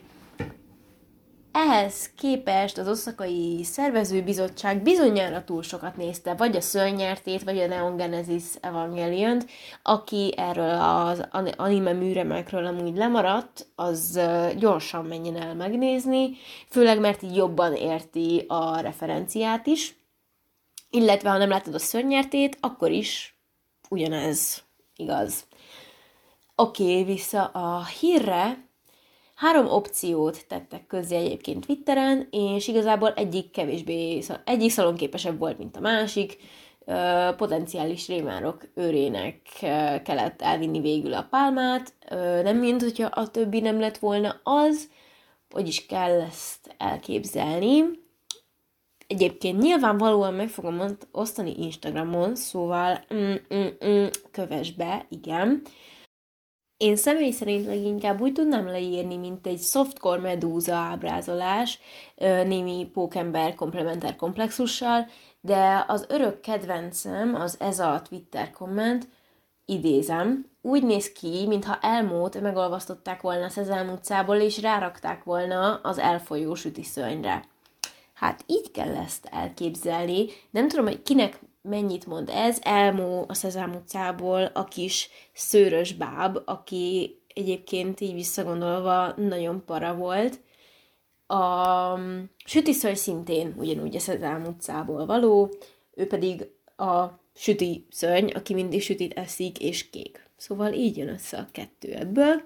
ehhez 1.56 2.10
képest 2.16 2.78
az 2.78 2.88
oszakai 2.88 3.64
szervezőbizottság 3.64 4.82
bizonyára 4.82 5.44
túl 5.44 5.62
sokat 5.62 5.96
nézte, 5.96 6.34
vagy 6.34 6.56
a 6.56 6.60
Szörnyertét, 6.60 7.42
vagy 7.42 7.58
a 7.58 7.66
Neon 7.66 7.96
Genesis 7.96 8.44
evangelion 8.60 9.42
aki 9.82 10.34
erről 10.36 10.80
az 10.80 11.26
anime 11.56 11.92
műremekről 11.92 12.66
amúgy 12.66 12.96
lemaradt, 12.96 13.66
az 13.74 14.20
gyorsan 14.58 15.04
menjen 15.04 15.36
el 15.36 15.54
megnézni, 15.54 16.36
főleg 16.68 17.00
mert 17.00 17.22
így 17.22 17.36
jobban 17.36 17.74
érti 17.74 18.44
a 18.48 18.80
referenciát 18.80 19.66
is, 19.66 19.96
illetve 20.90 21.30
ha 21.30 21.36
nem 21.36 21.48
látod 21.48 21.74
a 21.74 21.78
Szörnyertét, 21.78 22.56
akkor 22.60 22.90
is 22.90 23.36
ugyanez 23.88 24.62
igaz. 24.96 25.46
Oké, 26.54 26.82
okay, 26.82 27.04
vissza 27.04 27.44
a 27.44 27.84
hírre, 27.84 28.65
Három 29.36 29.66
opciót 29.66 30.46
tettek 30.48 30.86
közzé 30.86 31.16
egyébként 31.16 31.66
Twitteren, 31.66 32.28
és 32.30 32.68
igazából 32.68 33.12
egyik 33.12 33.50
kevésbé, 33.50 34.22
egyik 34.44 34.70
szalonképesebb 34.70 35.38
volt, 35.38 35.58
mint 35.58 35.76
a 35.76 35.80
másik. 35.80 36.36
Potenciális 37.36 38.08
rémárok 38.08 38.68
őrének 38.74 39.40
kellett 40.04 40.42
elvinni 40.42 40.80
végül 40.80 41.14
a 41.14 41.26
pálmát, 41.30 41.94
nem 42.42 42.56
mint 42.56 42.82
hogyha 42.82 43.06
a 43.06 43.30
többi 43.30 43.60
nem 43.60 43.80
lett 43.80 43.98
volna 43.98 44.40
az, 44.42 44.90
hogy 45.50 45.68
is 45.68 45.86
kell 45.86 46.20
ezt 46.20 46.74
elképzelni. 46.78 47.84
Egyébként 49.06 49.62
nyilvánvalóan 49.62 50.34
meg 50.34 50.48
fogom 50.48 50.82
osztani 51.12 51.54
Instagramon, 51.58 52.34
szóval 52.34 53.04
mm, 53.14 53.34
mm, 53.54 53.66
mm, 53.86 54.06
kövess 54.30 54.70
be, 54.70 55.06
igen. 55.08 55.62
Én 56.76 56.96
személy 56.96 57.30
szerint 57.30 57.66
leginkább 57.66 58.20
úgy 58.20 58.32
tudnám 58.32 58.66
leírni, 58.66 59.16
mint 59.16 59.46
egy 59.46 59.60
softcore 59.60 60.20
medúza 60.20 60.74
ábrázolás, 60.74 61.78
némi 62.46 62.90
pókember 62.92 63.54
komplementer 63.54 64.16
komplexussal, 64.16 65.06
de 65.40 65.84
az 65.88 66.06
örök 66.08 66.40
kedvencem 66.40 67.34
az 67.34 67.56
ez 67.60 67.78
a 67.78 68.02
Twitter 68.08 68.50
komment, 68.50 69.08
idézem, 69.64 70.50
úgy 70.62 70.82
néz 70.82 71.12
ki, 71.12 71.44
mintha 71.46 71.78
elmót 71.80 72.40
megolvasztották 72.40 73.20
volna 73.20 73.48
Szezám 73.48 73.88
utcából, 73.88 74.36
és 74.36 74.60
rárakták 74.60 75.24
volna 75.24 75.74
az 75.74 75.98
elfolyó 75.98 76.54
sütiszönyre. 76.54 77.44
Hát 78.14 78.44
így 78.46 78.70
kell 78.70 78.96
ezt 78.96 79.28
elképzelni. 79.30 80.26
Nem 80.50 80.68
tudom, 80.68 80.84
hogy 80.84 81.02
kinek 81.02 81.40
mennyit 81.68 82.06
mond 82.06 82.28
ez. 82.28 82.58
Elmó 82.62 83.24
a 83.28 83.34
Szezám 83.34 83.74
utcából 83.74 84.44
a 84.44 84.64
kis 84.64 85.08
szőrös 85.32 85.92
báb, 85.92 86.38
aki 86.44 87.18
egyébként 87.34 88.00
így 88.00 88.14
visszagondolva 88.14 89.14
nagyon 89.16 89.64
para 89.64 89.94
volt. 89.94 90.40
A 91.26 91.98
sütiszöly 92.44 92.94
szintén 92.94 93.54
ugyanúgy 93.58 93.96
a 93.96 94.00
Szezám 94.00 94.44
utcából 94.44 95.06
való, 95.06 95.54
ő 95.94 96.06
pedig 96.06 96.46
a 96.76 97.04
süti 97.34 97.86
szörny, 97.90 98.30
aki 98.30 98.54
mindig 98.54 98.82
sütit 98.82 99.14
eszik, 99.14 99.60
és 99.60 99.90
kék. 99.90 100.28
Szóval 100.36 100.72
így 100.72 100.96
jön 100.96 101.08
össze 101.08 101.36
a 101.38 101.48
kettő 101.52 101.92
ebből. 101.92 102.42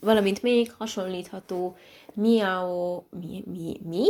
Valamint 0.00 0.42
még 0.42 0.72
hasonlítható 0.72 1.76
Miao, 2.14 3.02
mi, 3.20 3.42
mi, 3.46 3.80
mi? 3.84 4.06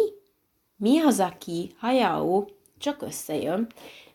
Miyazaki 0.76 1.74
Hayao 1.78 2.44
csak 2.78 3.02
összejön. 3.02 3.66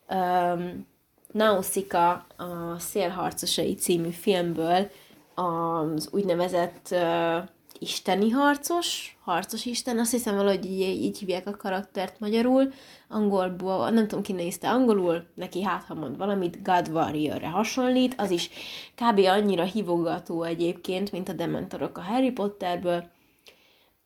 Um, 0.10 0.88
Nausicaa 1.32 2.26
a 2.38 2.80
Szélharcosai 2.80 3.76
című 3.76 4.10
filmből 4.10 4.90
az 5.36 6.10
úgynevezett 6.12 6.88
uh, 6.92 7.38
isteni 7.80 8.30
harcos, 8.30 9.18
harcos 9.24 9.66
isten, 9.66 10.00
azt 10.00 10.12
hiszem 10.12 10.36
valahogy 10.36 10.66
így, 10.66 11.04
így 11.04 11.18
hívják 11.18 11.48
a 11.48 11.58
karaktert 11.58 12.20
magyarul, 12.20 12.74
angolból, 13.08 13.90
nem 13.90 14.08
tudom 14.08 14.24
ki 14.24 14.34
nézte 14.34 14.70
angolul, 14.70 15.26
neki 15.36 15.64
hát 15.64 15.84
ha 15.84 15.94
mond 15.94 16.18
valamit, 16.18 16.64
God 16.64 16.90
Warrior-re 16.90 17.48
hasonlít, 17.48 18.14
az 18.18 18.30
is 18.32 18.50
kb. 18.96 19.20
annyira 19.20 19.64
hívogató 19.64 20.44
egyébként, 20.44 21.12
mint 21.12 21.30
a 21.30 21.34
Dementorok 21.34 21.98
a 21.98 22.02
Harry 22.02 22.32
Potterből. 22.32 23.04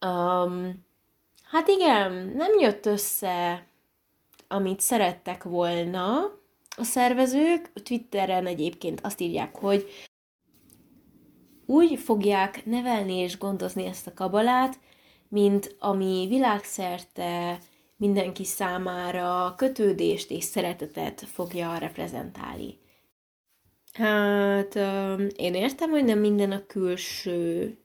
Um, 0.06 0.86
hát 1.52 1.68
igen, 1.68 2.12
nem 2.36 2.60
jött 2.60 2.86
össze, 2.86 3.66
amit 4.48 4.80
szerettek 4.80 5.44
volna 5.44 6.20
a 6.78 6.84
szervezők. 6.84 7.74
Twitteren 7.84 8.46
egyébként 8.46 9.02
azt 9.04 9.22
írják, 9.22 9.56
hogy 9.56 9.90
úgy 11.66 12.00
fogják 12.00 12.66
nevelni 12.66 13.14
és 13.14 13.38
gondozni 13.38 13.86
ezt 13.86 14.08
a 14.08 14.14
kabalát, 14.14 14.80
mint 15.28 15.76
ami 15.80 16.26
világszerte 16.30 17.60
mindenki 17.96 18.46
számára 18.46 19.54
kötődést 19.58 20.32
és 20.32 20.44
szeretetet 20.44 21.22
fogja 21.22 21.78
reprezentálni. 21.78 22.80
Hát, 23.94 24.76
én 25.36 25.54
értem, 25.54 25.90
hogy 25.90 26.04
nem 26.04 26.20
minden 26.20 26.52
a 26.52 26.66
külső, 26.66 27.78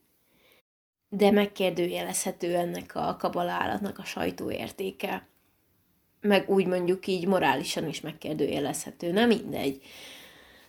de 1.08 1.30
megkérdőjelezhető 1.30 2.54
ennek 2.54 2.94
a 2.94 3.16
kabalálatnak 3.18 3.98
a 3.98 4.04
sajtóértéke. 4.04 5.28
Meg 6.22 6.50
úgy 6.50 6.66
mondjuk 6.66 7.06
így 7.06 7.26
morálisan 7.26 7.88
is 7.88 8.00
megkérdőjelezhető, 8.00 9.12
nem 9.12 9.28
mindegy. 9.28 9.80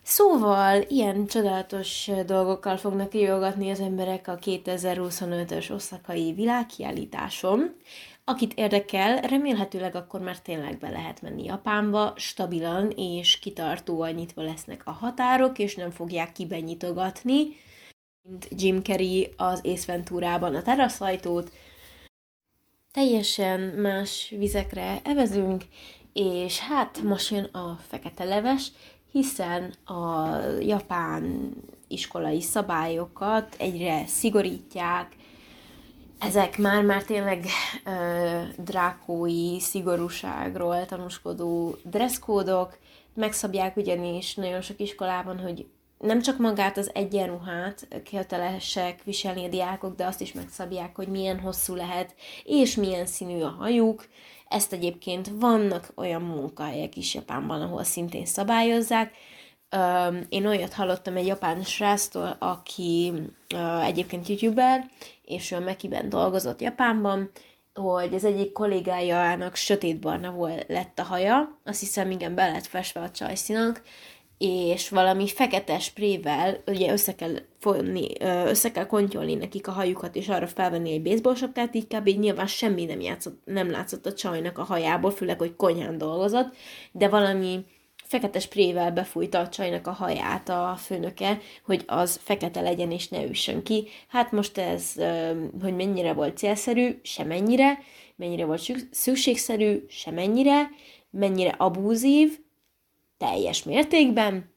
Szóval 0.02 0.82
ilyen 0.88 1.28
csodálatos 1.28 2.10
dolgokkal 2.26 2.78
fognak 2.78 3.10
kijogatni 3.10 3.70
az 3.70 3.80
emberek 3.80 4.28
a 4.28 4.38
2025-ös 4.38 5.72
oszakai 5.72 6.34
világkiállításon. 6.34 7.76
Akit 8.24 8.54
érdekel, 8.54 9.22
remélhetőleg 9.22 9.96
akkor 9.96 10.22
már 10.22 10.40
tényleg 10.40 10.78
be 10.78 10.90
lehet 10.90 11.22
menni 11.22 11.44
Japánba, 11.44 12.14
stabilan 12.16 12.90
és 12.96 13.40
kitartóan 13.40 14.12
nyitva 14.14 14.42
lesznek 14.42 14.82
a 14.86 14.92
határok, 14.92 15.60
és 15.60 15.76
nem 15.76 15.92
fogják 15.92 16.32
kibenyitogatni, 16.32 17.48
mint 18.22 18.48
Jim 18.50 18.82
Carrey 18.82 19.34
az 19.38 19.62
Ace 19.64 19.92
Venturában 19.92 20.56
a 20.56 20.62
teraszajtót. 20.62 21.52
Teljesen 22.94 23.60
más 23.60 24.34
vizekre 24.38 25.00
evezünk, 25.04 25.64
és 26.14 26.60
hát 26.60 27.02
most 27.02 27.32
jön 27.32 27.44
a 27.44 27.80
fekete 27.88 28.24
leves, 28.24 28.72
hiszen 29.12 29.74
a 29.86 30.28
japán 30.60 31.54
iskolai 31.88 32.42
szabályokat 32.42 33.56
egyre 33.60 34.06
szigorítják, 34.08 35.16
ezek 36.20 36.58
már-már 36.58 37.04
tényleg 37.04 37.46
ö, 37.86 38.42
drákói 38.58 39.60
szigorúságról 39.60 40.86
tanúskodó 40.86 41.76
dresszkódok, 41.84 42.78
megszabják 43.14 43.78
ugyanis 43.78 44.36
nagyon 44.36 44.62
sok 44.62 44.80
iskolában, 44.80 45.40
hogy 45.40 45.66
nem 46.04 46.22
csak 46.22 46.38
magát 46.38 46.78
az 46.78 46.92
egyenruhát 46.94 47.88
kötelesek 48.12 49.04
viselni 49.04 49.46
a 49.46 49.50
diákok, 49.50 49.96
de 49.96 50.06
azt 50.06 50.22
is 50.22 50.34
megszabják, 50.34 50.96
hogy 50.96 51.08
milyen 51.08 51.40
hosszú 51.40 51.76
lehet, 51.76 52.16
és 52.44 52.76
milyen 52.76 53.06
színű 53.06 53.42
a 53.42 53.50
hajuk, 53.50 54.08
ezt 54.50 54.74
egyébként 54.74 55.32
vannak 55.40 55.92
olyan 55.96 56.22
munkahelyek 56.22 56.96
is 56.96 57.14
Japánban, 57.14 57.62
ahol 57.62 57.84
szintén 57.84 58.26
szabályozzák. 58.26 59.14
Én 60.30 60.46
olyat 60.46 60.74
hallottam 60.74 61.16
egy 61.16 61.26
japán 61.26 61.64
sráctól, 61.64 62.36
aki 62.40 63.14
egyébként 63.84 64.28
youtuber, 64.28 64.90
és 65.26 65.52
ő 65.52 65.60
Mekiben 65.60 66.10
dolgozott 66.10 66.62
Japánban, 66.62 67.32
hogy 67.74 68.14
az 68.14 68.24
egyik 68.24 68.52
kollégájának 68.52 69.56
sötétbarna 69.56 70.32
volt, 70.32 70.66
lett 70.68 71.00
a 71.00 71.04
haja, 71.04 71.60
azt 71.64 71.80
hiszem 71.80 72.12
igen, 72.12 72.36
be 72.36 72.52
lett 72.52 72.66
festve 72.66 73.02
a 73.02 73.12
csajszínak, 73.12 73.82
és 74.38 74.90
valami 74.90 75.28
fekete 75.28 75.80
sprével, 75.80 76.64
ugye 76.68 76.92
össze 76.92 77.16
kell 77.16 77.36
fonni, 77.60 78.08
össze 78.46 78.72
kell 78.72 78.86
kontyolni 78.86 79.36
nekik 79.36 79.68
a 79.68 79.72
hajukat, 79.72 80.16
és 80.16 80.30
arra 80.30 80.48
felvenni 80.48 80.92
egy 80.92 81.02
baseball 81.02 81.36
sapkát, 81.36 81.76
így 81.76 81.88
kb. 81.88 82.08
nyilván 82.08 82.48
semmi 82.48 82.86
nem, 82.86 83.02
játszott, 83.02 83.42
nem 83.46 83.72
látszott 83.72 84.06
a 84.06 84.14
csajnak 84.14 84.58
a 84.58 84.64
hajából, 84.64 85.12
főleg, 85.12 85.40
hogy 85.40 85.56
konyhán 85.56 85.98
dolgozott, 85.98 86.56
de 86.92 87.08
valami 87.08 87.66
fekete 88.14 88.40
sprével 88.40 88.92
befújta 88.92 89.40
a 89.40 89.50
csajnak 89.50 89.88
a 89.88 89.92
haját 89.92 90.50
a 90.50 90.76
főnöke, 90.80 91.40
hogy 91.66 91.84
az 91.88 92.20
fekete 92.24 92.62
legyen 92.62 92.92
és 92.92 93.08
ne 93.08 93.24
üssön 93.24 93.64
ki. 93.64 93.88
Hát 94.08 94.32
most 94.32 94.58
ez, 94.58 94.94
hogy 95.62 95.76
mennyire 95.76 96.14
volt 96.14 96.38
célszerű, 96.38 97.00
semennyire, 97.04 97.80
mennyire 98.16 98.46
volt 98.46 98.72
szükségszerű, 98.92 99.86
semennyire, 99.88 100.70
mennyire 101.10 101.56
abúzív, 101.58 102.40
teljes 103.24 103.64
mértékben, 103.64 104.52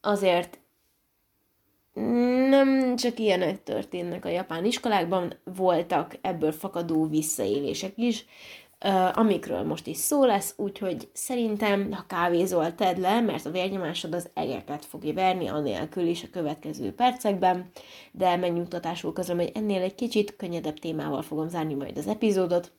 azért 0.00 0.58
nem 2.48 2.96
csak 2.96 3.18
ilyenek 3.18 3.62
történnek 3.62 4.24
a 4.24 4.28
japán 4.28 4.64
iskolákban, 4.64 5.34
voltak 5.44 6.18
ebből 6.20 6.52
fakadó 6.52 7.06
visszaélések 7.06 7.92
is, 7.96 8.24
amikről 9.12 9.62
most 9.62 9.86
is 9.86 9.96
szó 9.96 10.24
lesz, 10.24 10.54
úgyhogy 10.56 11.08
szerintem, 11.12 11.92
ha 11.92 12.04
kávézol, 12.06 12.74
tedd 12.74 13.00
le, 13.00 13.20
mert 13.20 13.46
a 13.46 13.50
vérnyomásod 13.50 14.14
az 14.14 14.28
egeket 14.34 14.84
fogja 14.84 15.12
verni, 15.12 15.48
anélkül 15.48 16.06
is 16.06 16.22
a 16.22 16.30
következő 16.30 16.92
percekben, 16.92 17.70
de 18.12 18.36
megnyugtatásul 18.36 19.12
közöm, 19.12 19.36
hogy 19.36 19.50
ennél 19.54 19.82
egy 19.82 19.94
kicsit 19.94 20.36
könnyedebb 20.36 20.78
témával 20.78 21.22
fogom 21.22 21.48
zárni 21.48 21.74
majd 21.74 21.96
az 21.96 22.06
epizódot. 22.06 22.72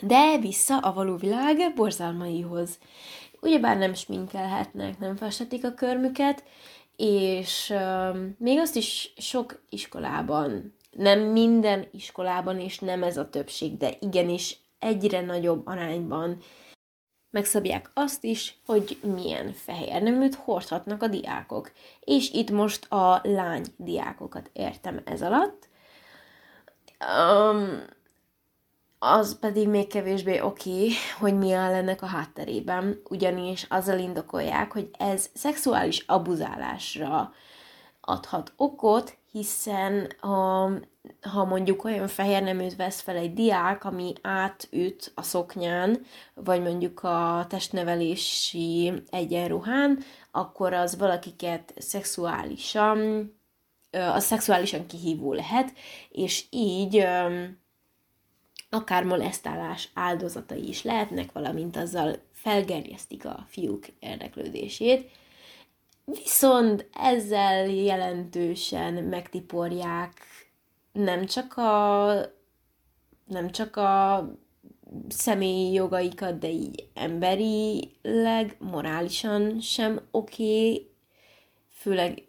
De 0.00 0.38
vissza 0.38 0.78
a 0.78 0.92
való 0.92 1.16
világ 1.16 1.72
borzalmaihoz 1.74 2.78
ugyebár 3.42 3.78
nem 3.78 3.94
sminkelhetnek, 3.94 4.98
nem 4.98 5.16
festetik 5.16 5.64
a 5.64 5.74
körmüket, 5.74 6.44
és 6.96 7.74
még 8.38 8.58
azt 8.58 8.76
is 8.76 9.12
sok 9.16 9.62
iskolában, 9.68 10.76
nem 10.90 11.20
minden 11.20 11.86
iskolában, 11.92 12.60
és 12.60 12.78
nem 12.78 13.02
ez 13.02 13.16
a 13.16 13.30
többség, 13.30 13.76
de 13.76 13.92
igenis 14.00 14.58
egyre 14.78 15.20
nagyobb 15.20 15.66
arányban 15.66 16.38
megszabják 17.30 17.90
azt 17.94 18.24
is, 18.24 18.58
hogy 18.66 18.98
milyen 19.16 19.52
fehér 19.52 20.02
neműt 20.02 20.34
hordhatnak 20.34 21.02
a 21.02 21.06
diákok. 21.06 21.72
És 22.00 22.30
itt 22.30 22.50
most 22.50 22.92
a 22.92 23.20
lány 23.22 23.64
diákokat 23.76 24.50
értem 24.52 25.00
ez 25.04 25.22
alatt. 25.22 25.68
Um, 27.18 27.84
az 29.04 29.38
pedig 29.38 29.68
még 29.68 29.86
kevésbé 29.86 30.40
oké, 30.40 30.88
hogy 31.18 31.38
mi 31.38 31.52
áll 31.52 31.72
ennek 31.72 32.02
a 32.02 32.06
hátterében, 32.06 33.00
ugyanis 33.08 33.66
azzal 33.68 33.98
indokolják, 33.98 34.72
hogy 34.72 34.90
ez 34.98 35.30
szexuális 35.34 36.04
abuzálásra 36.06 37.32
adhat 38.00 38.52
okot, 38.56 39.16
hiszen 39.30 40.04
a, 40.04 40.68
ha 41.20 41.44
mondjuk 41.44 41.84
olyan 41.84 42.08
fehér 42.08 42.42
neműt 42.42 42.76
vesz 42.76 43.00
fel 43.00 43.16
egy 43.16 43.32
diák, 43.32 43.84
ami 43.84 44.12
átüt 44.20 45.12
a 45.14 45.22
szoknyán, 45.22 46.00
vagy 46.34 46.62
mondjuk 46.62 47.02
a 47.02 47.46
testnevelési 47.48 48.92
egyenruhán, 49.10 49.98
akkor 50.30 50.72
az 50.72 50.96
valakiket 50.96 51.74
szexuálisan, 51.76 53.30
az 53.90 54.24
szexuálisan 54.24 54.86
kihívó 54.86 55.32
lehet, 55.32 55.72
és 56.10 56.44
így 56.50 57.06
akár 58.74 59.04
molesztálás 59.04 59.88
áldozatai 59.94 60.68
is 60.68 60.82
lehetnek, 60.82 61.32
valamint 61.32 61.76
azzal 61.76 62.16
felgerjesztik 62.32 63.24
a 63.24 63.44
fiúk 63.48 63.86
érdeklődését. 63.98 65.10
Viszont 66.04 66.88
ezzel 66.92 67.66
jelentősen 67.66 68.94
megtiporják 68.94 70.12
nem 70.92 71.26
csak 71.26 71.56
a, 71.56 72.14
nem 73.26 73.50
csak 73.50 73.76
a 73.76 74.28
személyi 75.08 75.72
jogaikat, 75.72 76.38
de 76.38 76.48
így 76.48 76.88
emberileg, 76.94 78.56
morálisan 78.58 79.60
sem 79.60 80.00
oké, 80.10 80.42
okay. 80.42 80.90
főleg 81.70 82.26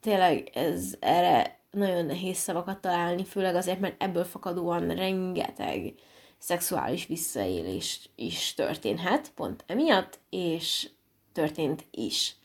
tényleg 0.00 0.50
ez 0.54 0.96
erre 1.00 1.58
nagyon 1.74 2.06
nehéz 2.06 2.36
szavakat 2.36 2.80
találni, 2.80 3.24
főleg 3.24 3.54
azért, 3.54 3.80
mert 3.80 4.02
ebből 4.02 4.24
fakadóan 4.24 4.94
rengeteg 4.94 5.94
szexuális 6.38 7.06
visszaélés 7.06 8.10
is 8.14 8.54
történhet, 8.54 9.30
pont 9.34 9.64
emiatt, 9.66 10.18
és 10.30 10.88
történt 11.32 11.84
is. 11.90 12.36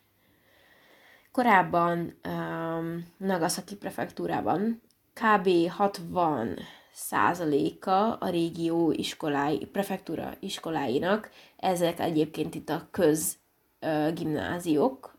Korábban 1.31 2.19
um, 2.27 3.05
Nagasaki 3.17 3.75
prefektúrában 3.75 4.81
kb. 5.13 5.69
60 5.69 6.59
százaléka 6.91 8.13
a 8.13 8.29
régió 8.29 8.91
iskolái, 8.91 9.65
prefektúra 9.71 10.33
iskoláinak, 10.39 11.29
ezek 11.57 11.99
egyébként 11.99 12.55
itt 12.55 12.69
a 12.69 12.87
köz 12.91 13.37
gimnáziók, 14.13 15.17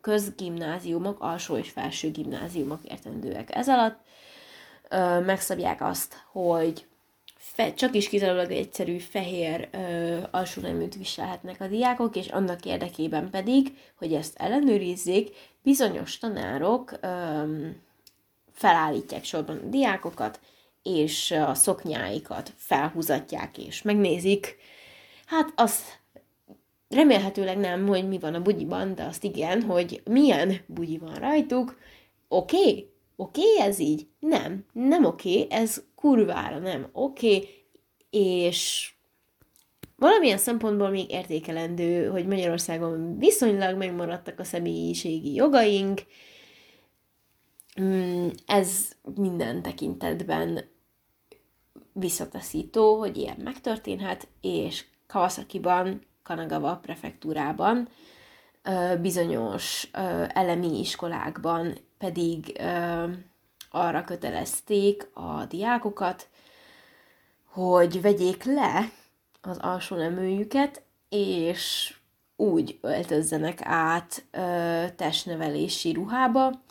közgimnáziumok, 0.00 1.20
alsó 1.20 1.56
és 1.56 1.70
felső 1.70 2.10
gimnáziumok 2.10 2.80
értendőek 2.84 3.54
ez 3.54 3.68
alatt. 3.68 3.98
Megszabják 5.24 5.82
azt, 5.82 6.24
hogy 6.32 6.86
fe, 7.54 7.74
csak 7.74 7.94
is 7.94 8.08
kizárólag 8.08 8.50
egy 8.50 8.58
egyszerű 8.58 8.98
fehér 8.98 9.68
ö, 9.72 10.18
alsó 10.30 10.60
neműt 10.60 10.94
viselhetnek 10.94 11.60
a 11.60 11.66
diákok, 11.66 12.16
és 12.16 12.26
annak 12.26 12.64
érdekében 12.64 13.30
pedig, 13.30 13.76
hogy 13.98 14.14
ezt 14.14 14.36
ellenőrizzék, 14.38 15.36
bizonyos 15.62 16.18
tanárok 16.18 16.92
ö, 17.00 17.42
felállítják 18.52 19.24
sorban 19.24 19.56
a 19.56 19.68
diákokat, 19.68 20.40
és 20.82 21.30
a 21.30 21.54
szoknyáikat 21.54 22.52
felhúzatják, 22.56 23.58
és 23.58 23.82
megnézik. 23.82 24.56
Hát 25.26 25.52
azt 25.54 26.00
remélhetőleg 26.92 27.58
nem, 27.58 27.86
hogy 27.86 28.08
mi 28.08 28.18
van 28.18 28.34
a 28.34 28.42
bugyiban, 28.42 28.94
de 28.94 29.04
azt 29.04 29.24
igen, 29.24 29.62
hogy 29.62 30.02
milyen 30.04 30.56
bugyi 30.66 30.98
van 30.98 31.14
rajtuk. 31.14 31.78
Oké? 32.28 32.56
Okay? 32.56 32.90
Oké 33.16 33.40
okay, 33.40 33.66
ez 33.66 33.78
így? 33.78 34.06
Nem, 34.18 34.64
nem 34.72 35.04
oké, 35.04 35.42
okay, 35.42 35.58
ez 35.58 35.82
kurvára 35.94 36.58
nem 36.58 36.88
oké, 36.92 37.36
okay, 37.36 37.48
és 38.10 38.92
valamilyen 39.96 40.38
szempontból 40.38 40.88
még 40.90 41.10
értékelendő, 41.10 42.06
hogy 42.06 42.26
Magyarországon 42.26 43.18
viszonylag 43.18 43.76
megmaradtak 43.76 44.38
a 44.38 44.44
személyiségi 44.44 45.34
jogaink, 45.34 46.02
mm, 47.80 48.28
ez 48.46 48.90
minden 49.14 49.62
tekintetben 49.62 50.70
visszataszító, 51.92 52.98
hogy 52.98 53.16
ilyen 53.16 53.36
megtörténhet, 53.44 54.28
és 54.40 54.84
Kawasaki-ban, 55.06 56.02
Kanagawa 56.22 56.76
prefektúrában, 56.76 57.88
bizonyos 59.00 59.88
elemi 60.28 60.78
iskolákban 60.78 61.78
pedig 61.98 62.60
arra 63.70 64.04
kötelezték 64.04 65.10
a 65.12 65.44
diákokat, 65.44 66.28
hogy 67.44 68.00
vegyék 68.00 68.44
le 68.44 68.90
az 69.40 69.58
alsó 69.58 69.96
neműjüket, 69.96 70.82
és 71.08 71.94
úgy 72.36 72.78
öltözzenek 72.80 73.58
át 73.62 74.24
ö, 74.30 74.84
testnevelési 74.96 75.92
ruhába, 75.92 76.62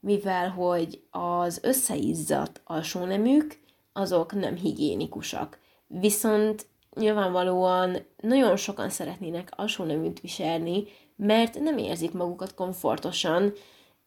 mivel 0.00 0.50
hogy 0.50 1.02
az 1.10 1.58
összeizzadt 1.62 2.60
alsóneműk, 2.64 3.60
azok 3.92 4.32
nem 4.32 4.54
higiénikusak. 4.54 5.58
Viszont 5.86 6.66
nyilvánvalóan 6.98 8.06
nagyon 8.16 8.56
sokan 8.56 8.90
szeretnének 8.90 9.52
alsóneműt 9.56 10.20
viselni, 10.20 10.84
mert 11.16 11.58
nem 11.60 11.78
érzik 11.78 12.12
magukat 12.12 12.54
komfortosan, 12.54 13.52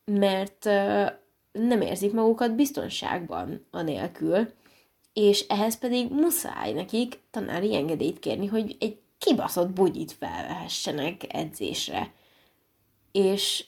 mert 0.06 0.66
nem 1.52 1.82
érzik 1.82 2.14
magukat 2.14 2.56
biztonságban 2.56 3.66
anélkül, 3.72 4.52
és 5.14 5.46
ehhez 5.48 5.80
pedig 5.80 6.12
muszáj 6.12 6.74
nekik 6.74 7.20
tanári 7.32 7.76
engedélyt 7.76 8.20
kérni, 8.20 8.48
hogy 8.48 8.76
egy 8.80 9.00
kibaszott 9.18 9.70
bugyit 9.70 10.12
felvehessenek 10.12 11.34
edzésre. 11.34 12.14
És 13.12 13.66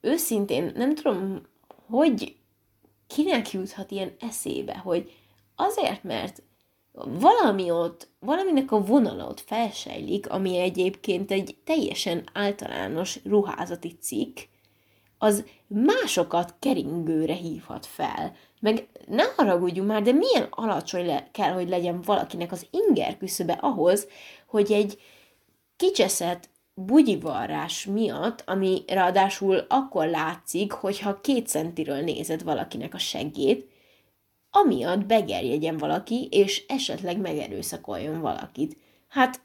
őszintén 0.00 0.72
nem 0.74 0.94
tudom, 0.94 1.42
hogy 1.90 2.36
kinek 3.06 3.50
juthat 3.50 3.90
ilyen 3.90 4.12
eszébe, 4.20 4.76
hogy 4.76 5.12
azért, 5.56 6.02
mert 6.02 6.42
valami 7.06 7.70
ott, 7.70 8.08
valaminek 8.18 8.72
a 8.72 8.84
vonala 8.84 9.26
ott 9.26 9.40
felsejlik, 9.40 10.30
ami 10.30 10.58
egyébként 10.58 11.30
egy 11.30 11.56
teljesen 11.64 12.28
általános 12.32 13.18
ruházati 13.24 13.96
cikk, 14.00 14.38
az 15.18 15.44
másokat 15.66 16.54
keringőre 16.58 17.34
hívhat 17.34 17.86
fel. 17.86 18.32
Meg 18.60 18.88
ne 19.06 19.22
haragudjunk 19.36 19.88
már, 19.88 20.02
de 20.02 20.12
milyen 20.12 20.46
alacsony 20.50 21.06
le- 21.06 21.28
kell, 21.32 21.52
hogy 21.52 21.68
legyen 21.68 22.00
valakinek 22.00 22.52
az 22.52 22.66
inger 22.70 23.16
küszöbe 23.16 23.52
ahhoz, 23.52 24.08
hogy 24.46 24.72
egy 24.72 24.98
kicseszett 25.76 26.48
bugyivarrás 26.74 27.86
miatt, 27.86 28.42
ami 28.46 28.82
ráadásul 28.86 29.64
akkor 29.68 30.06
látszik, 30.06 30.72
hogyha 30.72 31.20
két 31.20 31.48
centiről 31.48 32.00
nézed 32.00 32.42
valakinek 32.42 32.94
a 32.94 32.98
seggét, 32.98 33.68
amiatt 34.50 35.06
begerjegyen 35.06 35.76
valaki, 35.76 36.28
és 36.30 36.64
esetleg 36.68 37.20
megerőszakoljon 37.20 38.20
valakit. 38.20 38.76
Hát 39.08 39.40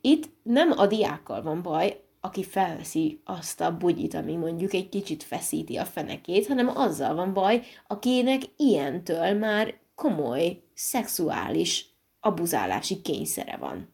itt 0.00 0.30
nem 0.42 0.70
a 0.76 0.86
diákkal 0.86 1.42
van 1.42 1.62
baj, 1.62 2.02
aki 2.20 2.44
felveszi 2.44 3.20
azt 3.24 3.60
a 3.60 3.76
bugyit, 3.76 4.14
ami 4.14 4.36
mondjuk 4.36 4.72
egy 4.72 4.88
kicsit 4.88 5.22
feszíti 5.22 5.76
a 5.76 5.84
fenekét, 5.84 6.46
hanem 6.46 6.68
azzal 6.76 7.14
van 7.14 7.32
baj, 7.32 7.62
akinek 7.86 8.42
ilyentől 8.56 9.32
már 9.32 9.74
komoly 9.94 10.62
szexuális 10.74 11.86
abuzálási 12.20 13.00
kényszere 13.00 13.56
van. 13.56 13.93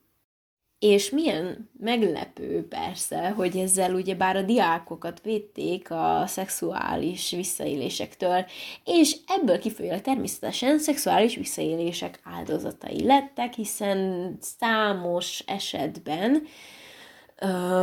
És 0.80 1.10
milyen 1.10 1.70
meglepő 1.78 2.66
persze, 2.68 3.30
hogy 3.30 3.56
ezzel 3.56 3.94
ugye 3.94 4.14
bár 4.14 4.36
a 4.36 4.42
diákokat 4.42 5.20
védték 5.22 5.90
a 5.90 6.24
szexuális 6.26 7.30
visszaélésektől, 7.30 8.44
és 8.84 9.16
ebből 9.26 9.58
kifolyólag 9.58 10.00
természetesen 10.00 10.78
szexuális 10.78 11.36
visszaélések 11.36 12.20
áldozatai 12.24 13.04
lettek, 13.04 13.54
hiszen 13.54 14.36
számos 14.40 15.42
esetben 15.46 16.42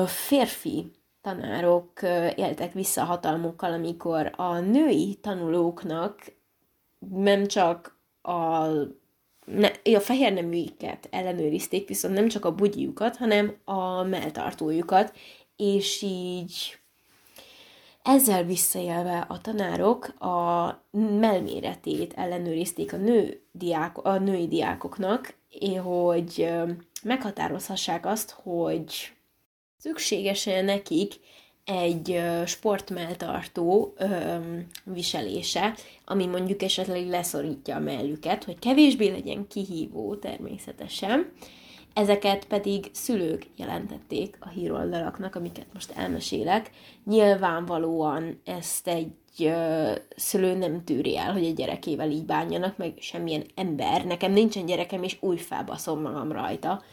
férfi 0.05 0.91
tanárok 1.21 2.01
éltek 2.35 2.73
vissza 2.73 3.03
hatalmukkal, 3.03 3.71
amikor 3.71 4.31
a 4.35 4.59
női 4.59 5.15
tanulóknak 5.21 6.33
nem 6.99 7.45
csak 7.45 7.99
a, 8.21 8.67
ne, 9.51 9.95
a 9.95 9.99
fehér 9.99 10.33
neműiket 10.33 11.07
ellenőrizték, 11.11 11.87
viszont 11.87 12.13
nem 12.13 12.27
csak 12.27 12.45
a 12.45 12.55
bugyiukat, 12.55 13.17
hanem 13.17 13.55
a 13.65 14.03
melltartójukat, 14.03 15.15
és 15.55 16.01
így 16.01 16.77
ezzel 18.03 18.43
visszaélve 18.43 19.25
a 19.29 19.41
tanárok 19.41 20.21
a 20.21 20.67
melméretét 21.19 22.13
ellenőrizték 22.13 22.93
a, 22.93 22.97
nő 22.97 23.41
diák, 23.51 23.97
a 23.97 24.17
női 24.17 24.47
diákoknak, 24.47 25.35
hogy 25.83 26.49
meghatározhassák 27.03 28.05
azt, 28.05 28.31
hogy 28.43 29.13
szükséges-e 29.77 30.61
nekik 30.61 31.13
egy 31.67 32.21
sportmelltartó 32.45 33.93
viselése, 34.83 35.75
ami 36.05 36.25
mondjuk 36.25 36.61
esetleg 36.61 37.07
leszorítja 37.07 37.75
a 37.75 37.79
mellüket, 37.79 38.43
hogy 38.43 38.59
kevésbé 38.59 39.07
legyen 39.07 39.47
kihívó 39.47 40.15
természetesen. 40.15 41.31
Ezeket 41.93 42.45
pedig 42.45 42.89
szülők 42.91 43.47
jelentették 43.55 44.37
a 44.39 44.49
híroldalaknak, 44.49 45.35
amiket 45.35 45.65
most 45.73 45.91
elmesélek. 45.95 46.71
Nyilvánvalóan 47.05 48.41
ezt 48.45 48.87
egy 48.87 49.51
szülő 50.15 50.53
nem 50.53 50.83
tűri 50.83 51.17
el, 51.17 51.33
hogy 51.33 51.45
a 51.45 51.53
gyerekével 51.53 52.09
így 52.09 52.25
bánjanak, 52.25 52.77
meg 52.77 52.93
semmilyen 52.99 53.45
ember. 53.55 54.05
Nekem 54.05 54.31
nincsen 54.31 54.65
gyerekem, 54.65 55.03
és 55.03 55.17
új 55.19 55.37
felbaszom 55.37 56.01
magam 56.01 56.31
rajta 56.31 56.83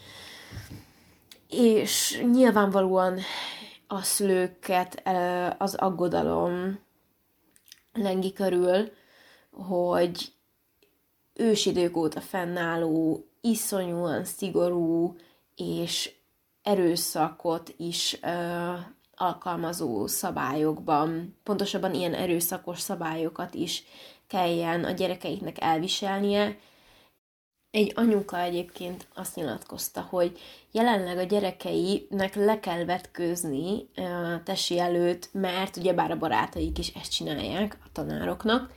és 1.56 2.22
nyilvánvalóan 2.32 3.18
a 3.94 4.02
szülőket 4.02 5.02
az 5.58 5.74
aggodalom 5.74 6.78
lengi 7.92 8.32
körül, 8.32 8.92
hogy 9.50 10.32
ősidők 11.34 11.96
óta 11.96 12.20
fennálló, 12.20 13.26
iszonyúan 13.40 14.24
szigorú 14.24 15.16
és 15.56 16.12
erőszakot 16.62 17.74
is 17.76 18.18
ö, 18.22 18.72
alkalmazó 19.14 20.06
szabályokban, 20.06 21.36
pontosabban 21.42 21.94
ilyen 21.94 22.14
erőszakos 22.14 22.80
szabályokat 22.80 23.54
is 23.54 23.84
kelljen 24.26 24.84
a 24.84 24.90
gyerekeiknek 24.90 25.56
elviselnie, 25.60 26.58
egy 27.74 27.92
anyuka 27.94 28.40
egyébként 28.40 29.06
azt 29.14 29.34
nyilatkozta, 29.34 30.00
hogy 30.00 30.38
jelenleg 30.70 31.18
a 31.18 31.22
gyerekeinek 31.22 32.34
le 32.34 32.60
kell 32.60 32.84
vetkőzni 32.84 33.88
tesi 34.44 34.78
előtt, 34.78 35.28
mert 35.32 35.76
ugyebár 35.76 36.10
a 36.10 36.18
barátaik 36.18 36.78
is 36.78 36.88
ezt 36.88 37.12
csinálják 37.12 37.78
a 37.84 37.88
tanároknak, 37.92 38.72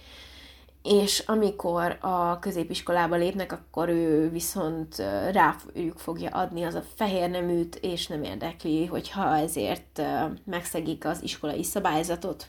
és 0.84 1.24
amikor 1.26 1.98
a 2.02 2.40
középiskolába 2.40 3.16
lépnek, 3.16 3.52
akkor 3.52 3.90
ő 3.90 4.30
viszont 4.30 4.96
rájuk 5.32 5.98
fogja 6.00 6.30
adni 6.30 6.64
az 6.64 6.74
a 6.76 6.84
fehér 6.96 7.30
neműt, 7.30 7.76
és 7.76 8.08
nem 8.08 8.24
érdekli, 8.24 8.86
hogyha 8.86 9.38
ezért 9.38 10.02
megszegik 10.46 11.06
az 11.06 11.24
iskolai 11.24 11.64
szabályzatot. 11.64 12.48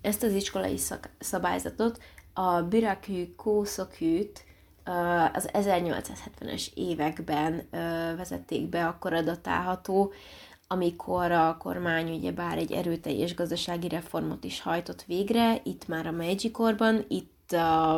Ezt 0.00 0.22
az 0.22 0.32
iskolai 0.32 0.78
szabályzatot 1.18 1.98
a 2.32 2.62
Birakű 2.62 3.34
Kószokűt 3.34 4.46
az 5.32 5.50
1870-es 5.52 6.66
években 6.74 7.68
vezették 8.16 8.68
be, 8.68 8.86
akkor 8.86 9.12
adatálható, 9.12 10.12
amikor 10.66 11.32
a 11.32 11.56
kormány 11.58 12.10
ugyebár 12.10 12.58
egy 12.58 12.72
erőteljes 12.72 13.34
gazdasági 13.34 13.88
reformot 13.88 14.44
is 14.44 14.60
hajtott 14.60 15.02
végre, 15.02 15.60
itt 15.62 15.88
már 15.88 16.06
a 16.06 16.10
Meiji 16.10 16.50
korban, 16.50 17.04
itt 17.08 17.52
a, 17.52 17.94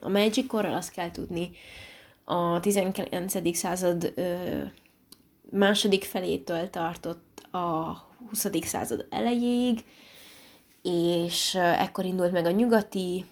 a 0.00 0.08
Meiji 0.08 0.46
korral 0.46 0.74
azt 0.74 0.92
kell 0.92 1.10
tudni, 1.10 1.50
a 2.24 2.60
19. 2.60 3.56
század 3.56 4.14
második 5.50 6.04
felétől 6.04 6.70
tartott 6.70 7.42
a 7.50 7.96
20. 8.28 8.46
század 8.62 9.06
elejéig, 9.10 9.84
és 10.82 11.54
ekkor 11.54 12.04
indult 12.04 12.32
meg 12.32 12.46
a 12.46 12.50
nyugati 12.50 13.24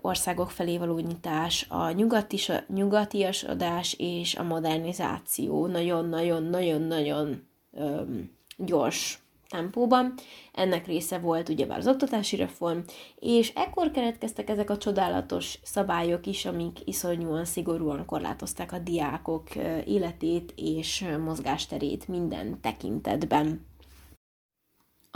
országok 0.00 0.50
felé 0.50 0.78
való 0.78 0.98
nyitás, 0.98 1.66
a 1.68 1.90
nyugatis, 1.90 2.50
nyugatiasodás 2.68 3.94
és 3.98 4.34
a 4.34 4.42
modernizáció 4.42 5.66
nagyon-nagyon-nagyon-nagyon 5.66 7.46
gyors 8.56 9.22
tempóban. 9.48 10.14
Ennek 10.52 10.86
része 10.86 11.18
volt 11.18 11.48
ugyebár 11.48 11.78
az 11.78 11.86
oktatási 11.86 12.36
reform, 12.36 12.78
és 13.18 13.52
ekkor 13.54 13.90
keretkeztek 13.90 14.48
ezek 14.48 14.70
a 14.70 14.76
csodálatos 14.76 15.58
szabályok 15.62 16.26
is, 16.26 16.44
amik 16.44 16.78
iszonyúan 16.84 17.44
szigorúan 17.44 18.04
korlátozták 18.04 18.72
a 18.72 18.78
diákok 18.78 19.56
életét 19.84 20.52
és 20.56 21.04
mozgásterét 21.24 22.08
minden 22.08 22.60
tekintetben. 22.60 23.66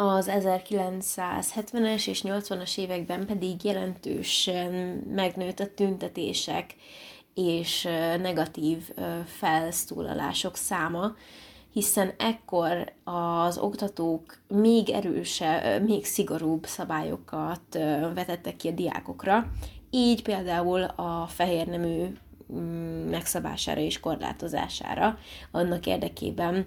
Az 0.05 0.31
1970-es 0.33 2.09
és 2.09 2.23
80-as 2.25 2.79
években 2.79 3.27
pedig 3.27 3.65
jelentősen 3.65 4.73
megnőtt 5.15 5.61
a 5.61 5.75
tüntetések 5.75 6.75
és 7.35 7.83
negatív 8.21 8.91
felszólalások 9.25 10.57
száma, 10.57 11.15
hiszen 11.73 12.13
ekkor 12.19 12.93
az 13.05 13.59
oktatók 13.59 14.39
még 14.49 14.91
erősebb, 14.91 15.87
még 15.87 16.05
szigorúbb 16.05 16.67
szabályokat 16.67 17.79
vetettek 18.15 18.57
ki 18.57 18.69
a 18.69 18.73
diákokra, 18.73 19.51
így 19.91 20.23
például 20.23 20.83
a 20.83 21.27
fehér 21.29 21.67
nemű 21.67 22.05
mm, 22.53 23.09
megszabására 23.09 23.81
és 23.81 24.01
korlátozására, 24.01 25.19
annak 25.51 25.87
érdekében, 25.87 26.67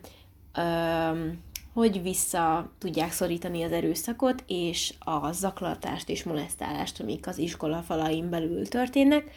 hogy 1.75 2.01
vissza 2.01 2.71
tudják 2.77 3.11
szorítani 3.11 3.63
az 3.63 3.71
erőszakot 3.71 4.43
és 4.47 4.93
a 4.99 5.31
zaklatást 5.31 6.09
és 6.09 6.23
molesztálást, 6.23 6.99
amik 6.99 7.27
az 7.27 7.37
iskola 7.37 7.81
falain 7.81 8.29
belül 8.29 8.67
történnek, 8.67 9.31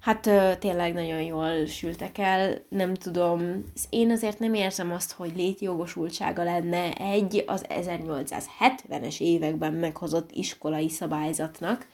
Hát 0.00 0.30
tényleg 0.58 0.92
nagyon 0.92 1.22
jól 1.22 1.66
sültek 1.66 2.18
el, 2.18 2.62
nem 2.68 2.94
tudom, 2.94 3.64
én 3.90 4.10
azért 4.10 4.38
nem 4.38 4.54
érzem 4.54 4.92
azt, 4.92 5.12
hogy 5.12 5.32
létjogosultsága 5.36 6.42
lenne 6.42 6.92
egy 6.92 7.44
az 7.46 7.64
1870-es 7.68 9.20
években 9.20 9.72
meghozott 9.72 10.30
iskolai 10.32 10.88
szabályzatnak, 10.88 11.86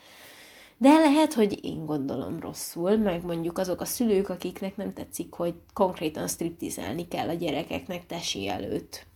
de 0.76 0.88
lehet, 0.88 1.33
hogy 1.35 1.64
én 1.64 1.87
gondolom 1.87 2.40
rosszul, 2.40 2.96
meg 2.96 3.24
mondjuk 3.24 3.59
azok 3.59 3.80
a 3.80 3.85
szülők, 3.85 4.28
akiknek 4.28 4.76
nem 4.76 4.92
tetszik, 4.92 5.33
hogy 5.33 5.54
konkrétan 5.72 6.28
striptizelni 6.28 7.09
kell 7.09 7.28
a 7.28 7.35
gyerekeknek 7.35 8.07
tesi 8.07 8.48
előtt. 8.48 9.07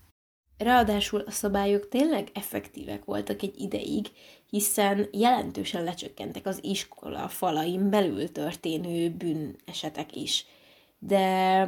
Ráadásul 0.59 1.21
a 1.21 1.31
szabályok 1.31 1.88
tényleg 1.88 2.29
effektívek 2.35 3.05
voltak 3.05 3.42
egy 3.42 3.61
ideig, 3.61 4.07
hiszen 4.51 5.09
jelentősen 5.12 5.85
lecsökkentek 5.85 6.47
az 6.47 6.59
iskola 6.62 7.29
falain 7.29 7.90
belül 7.90 8.33
történő 8.33 9.11
bűnesetek 9.11 10.16
is. 10.16 10.47
De 10.99 11.66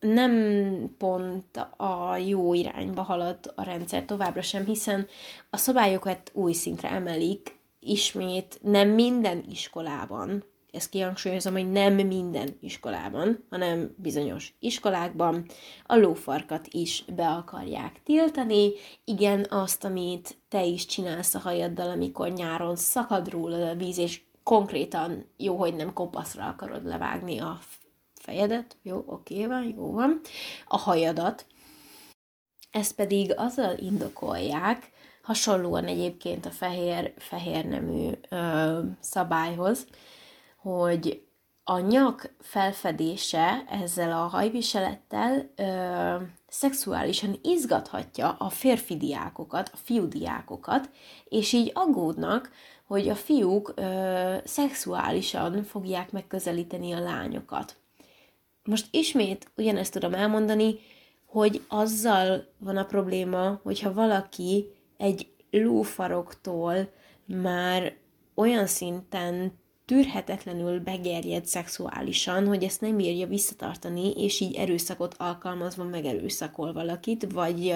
nem 0.00 0.94
pont 0.98 1.56
a 1.76 2.16
jó 2.16 2.54
irányba 2.54 3.02
halad 3.02 3.52
a 3.54 3.62
rendszer 3.62 4.04
továbbra 4.04 4.42
sem, 4.42 4.64
hiszen 4.64 5.06
a 5.50 5.56
szabályokat 5.56 6.30
új 6.34 6.52
szintre 6.52 6.90
emelik, 6.90 7.58
ismét 7.80 8.58
nem 8.62 8.88
minden 8.88 9.44
iskolában 9.50 10.44
ezt 10.72 10.88
kihangsúlyozom, 10.88 11.52
hogy 11.52 11.70
nem 11.70 11.94
minden 11.94 12.56
iskolában, 12.60 13.44
hanem 13.50 13.94
bizonyos 13.96 14.54
iskolákban 14.58 15.46
a 15.86 15.96
lófarkat 15.96 16.66
is 16.70 17.04
be 17.14 17.28
akarják 17.28 18.00
tiltani. 18.04 18.70
Igen, 19.04 19.46
azt, 19.48 19.84
amit 19.84 20.36
te 20.48 20.64
is 20.64 20.86
csinálsz 20.86 21.34
a 21.34 21.38
hajaddal, 21.38 21.90
amikor 21.90 22.28
nyáron 22.28 22.76
szakad 22.76 23.28
róla 23.28 23.68
a 23.68 23.74
víz, 23.74 23.98
és 23.98 24.20
konkrétan 24.42 25.24
jó, 25.36 25.56
hogy 25.56 25.74
nem 25.74 25.92
kopaszra 25.92 26.46
akarod 26.46 26.86
levágni 26.86 27.38
a 27.38 27.58
fejedet, 28.14 28.76
jó, 28.82 29.04
oké 29.06 29.46
van, 29.46 29.74
jó 29.76 29.92
van, 29.92 30.20
a 30.66 30.76
hajadat. 30.76 31.46
Ezt 32.70 32.94
pedig 32.94 33.32
azzal 33.36 33.78
indokolják, 33.78 34.90
hasonlóan 35.22 35.84
egyébként 35.84 36.46
a 36.46 36.50
fehér, 36.50 37.12
fehér 37.16 37.64
nemű 37.64 38.10
ö, 38.28 38.78
szabályhoz, 39.00 39.86
hogy 40.62 41.22
a 41.64 41.78
nyak 41.78 42.34
felfedése 42.40 43.64
ezzel 43.68 44.12
a 44.12 44.26
hajviselettel 44.26 45.50
ö, 45.56 46.24
szexuálisan 46.48 47.38
izgathatja 47.42 48.36
a 48.38 48.48
férfi 48.48 48.96
diákokat, 48.96 49.70
a 49.72 49.76
fiú 49.76 50.08
diákokat, 50.08 50.90
és 51.24 51.52
így 51.52 51.70
aggódnak, 51.74 52.50
hogy 52.84 53.08
a 53.08 53.14
fiúk 53.14 53.72
ö, 53.74 54.36
szexuálisan 54.44 55.62
fogják 55.62 56.12
megközelíteni 56.12 56.92
a 56.92 57.00
lányokat. 57.00 57.76
Most 58.64 58.86
ismét 58.90 59.50
ugyanezt 59.56 59.92
tudom 59.92 60.14
elmondani, 60.14 60.78
hogy 61.26 61.64
azzal 61.68 62.46
van 62.58 62.76
a 62.76 62.84
probléma, 62.84 63.60
hogyha 63.62 63.92
valaki 63.92 64.66
egy 64.96 65.32
lófaroktól 65.50 66.92
már 67.24 67.96
olyan 68.34 68.66
szinten 68.66 69.59
tűrhetetlenül 69.90 70.80
begerjed 70.80 71.46
szexuálisan, 71.46 72.46
hogy 72.46 72.64
ezt 72.64 72.80
nem 72.80 72.96
bírja 72.96 73.26
visszatartani, 73.26 74.10
és 74.10 74.40
így 74.40 74.54
erőszakot 74.54 75.14
alkalmazva 75.18 75.84
megerőszakol 75.84 76.72
valakit, 76.72 77.32
vagy, 77.32 77.74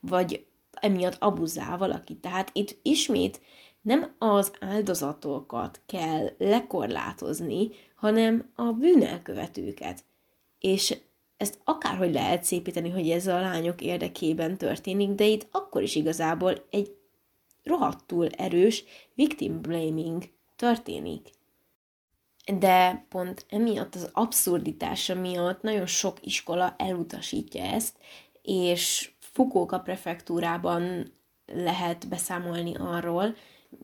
vagy 0.00 0.46
emiatt 0.70 1.16
abuzál 1.18 1.78
valakit. 1.78 2.20
Tehát 2.20 2.50
itt 2.52 2.78
ismét 2.82 3.40
nem 3.80 4.14
az 4.18 4.52
áldozatokat 4.60 5.80
kell 5.86 6.28
lekorlátozni, 6.38 7.68
hanem 7.94 8.50
a 8.54 8.62
bűnelkövetőket. 8.62 10.04
És 10.58 10.98
ezt 11.36 11.58
akárhogy 11.64 12.12
lehet 12.12 12.44
szépíteni, 12.44 12.90
hogy 12.90 13.10
ez 13.10 13.26
a 13.26 13.40
lányok 13.40 13.80
érdekében 13.80 14.56
történik, 14.56 15.10
de 15.10 15.24
itt 15.24 15.48
akkor 15.50 15.82
is 15.82 15.94
igazából 15.94 16.66
egy 16.70 16.96
rohadtul 17.62 18.28
erős 18.28 18.84
victim 19.14 19.60
blaming 19.60 20.22
történik. 20.56 21.28
De 22.58 23.06
pont 23.08 23.46
emiatt 23.48 23.94
az 23.94 24.10
abszurditása 24.12 25.14
miatt 25.14 25.62
nagyon 25.62 25.86
sok 25.86 26.26
iskola 26.26 26.74
elutasítja 26.78 27.64
ezt, 27.64 27.96
és 28.42 29.10
Fukuoka 29.18 29.78
prefektúrában 29.78 31.12
lehet 31.46 32.08
beszámolni 32.08 32.74
arról 32.76 33.34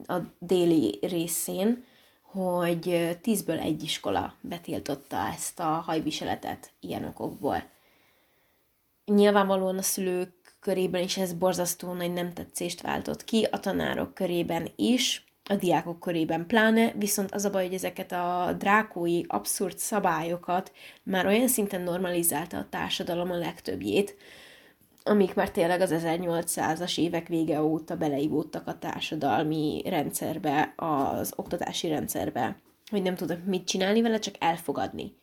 a 0.06 0.16
déli 0.38 0.98
részén, 1.02 1.84
hogy 2.22 3.16
tízből 3.22 3.58
egy 3.58 3.82
iskola 3.82 4.34
betiltotta 4.40 5.16
ezt 5.16 5.60
a 5.60 5.64
hajviseletet 5.64 6.72
ilyen 6.80 7.04
okokból. 7.04 7.70
Nyilvánvalóan 9.04 9.78
a 9.78 9.82
szülők 9.82 10.56
körében 10.60 11.02
is 11.02 11.16
ez 11.16 11.32
borzasztó 11.32 11.92
nagy 11.92 12.12
nem 12.12 12.32
tetszést 12.32 12.80
váltott 12.80 13.24
ki, 13.24 13.46
a 13.50 13.60
tanárok 13.60 14.14
körében 14.14 14.68
is, 14.76 15.27
a 15.48 15.56
diákok 15.56 16.00
körében 16.00 16.46
pláne, 16.46 16.92
viszont 16.96 17.34
az 17.34 17.44
a 17.44 17.50
baj, 17.50 17.64
hogy 17.64 17.74
ezeket 17.74 18.12
a 18.12 18.54
drákói 18.58 19.22
abszurd 19.26 19.78
szabályokat 19.78 20.72
már 21.02 21.26
olyan 21.26 21.48
szinten 21.48 21.80
normalizálta 21.80 22.56
a 22.56 22.66
társadalom 22.70 23.30
a 23.30 23.36
legtöbbjét, 23.36 24.16
amik 25.04 25.34
már 25.34 25.50
tényleg 25.50 25.80
az 25.80 25.94
1800-as 25.94 26.98
évek 26.98 27.28
vége 27.28 27.62
óta 27.62 27.96
beleivódtak 27.96 28.66
a 28.66 28.78
társadalmi 28.78 29.82
rendszerbe, 29.84 30.72
az 30.76 31.32
oktatási 31.36 31.88
rendszerbe, 31.88 32.60
hogy 32.90 33.02
nem 33.02 33.14
tudok 33.14 33.44
mit 33.44 33.66
csinálni 33.66 34.02
vele, 34.02 34.18
csak 34.18 34.34
elfogadni. 34.38 35.16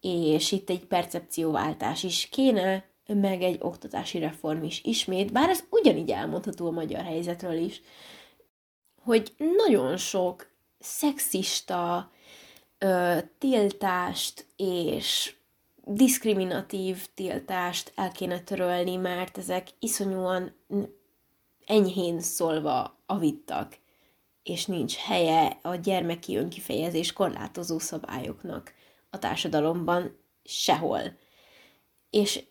És 0.00 0.52
itt 0.52 0.70
egy 0.70 0.84
percepcióváltás 0.84 2.02
is 2.02 2.28
kéne, 2.30 2.84
meg 3.06 3.42
egy 3.42 3.58
oktatási 3.60 4.18
reform 4.18 4.62
is 4.62 4.80
ismét, 4.84 5.32
bár 5.32 5.48
ez 5.48 5.64
ugyanígy 5.70 6.10
elmondható 6.10 6.66
a 6.66 6.70
magyar 6.70 7.02
helyzetről 7.04 7.56
is, 7.56 7.82
hogy 9.04 9.34
nagyon 9.56 9.96
sok 9.96 10.50
szexista 10.78 12.10
ö, 12.78 13.18
tiltást 13.38 14.46
és 14.56 15.34
diszkriminatív 15.84 17.06
tiltást 17.14 17.92
el 17.94 18.12
kéne 18.12 18.40
törölni, 18.40 18.96
mert 18.96 19.38
ezek 19.38 19.68
iszonyúan 19.78 20.54
enyhén 21.66 22.20
szólva 22.20 22.98
avittak, 23.06 23.78
és 24.42 24.66
nincs 24.66 24.96
helye 24.96 25.58
a 25.62 25.74
gyermeki 25.74 26.36
önkifejezés 26.36 27.12
korlátozó 27.12 27.78
szabályoknak 27.78 28.74
a 29.10 29.18
társadalomban 29.18 30.18
sehol. 30.44 31.00
És 32.10 32.44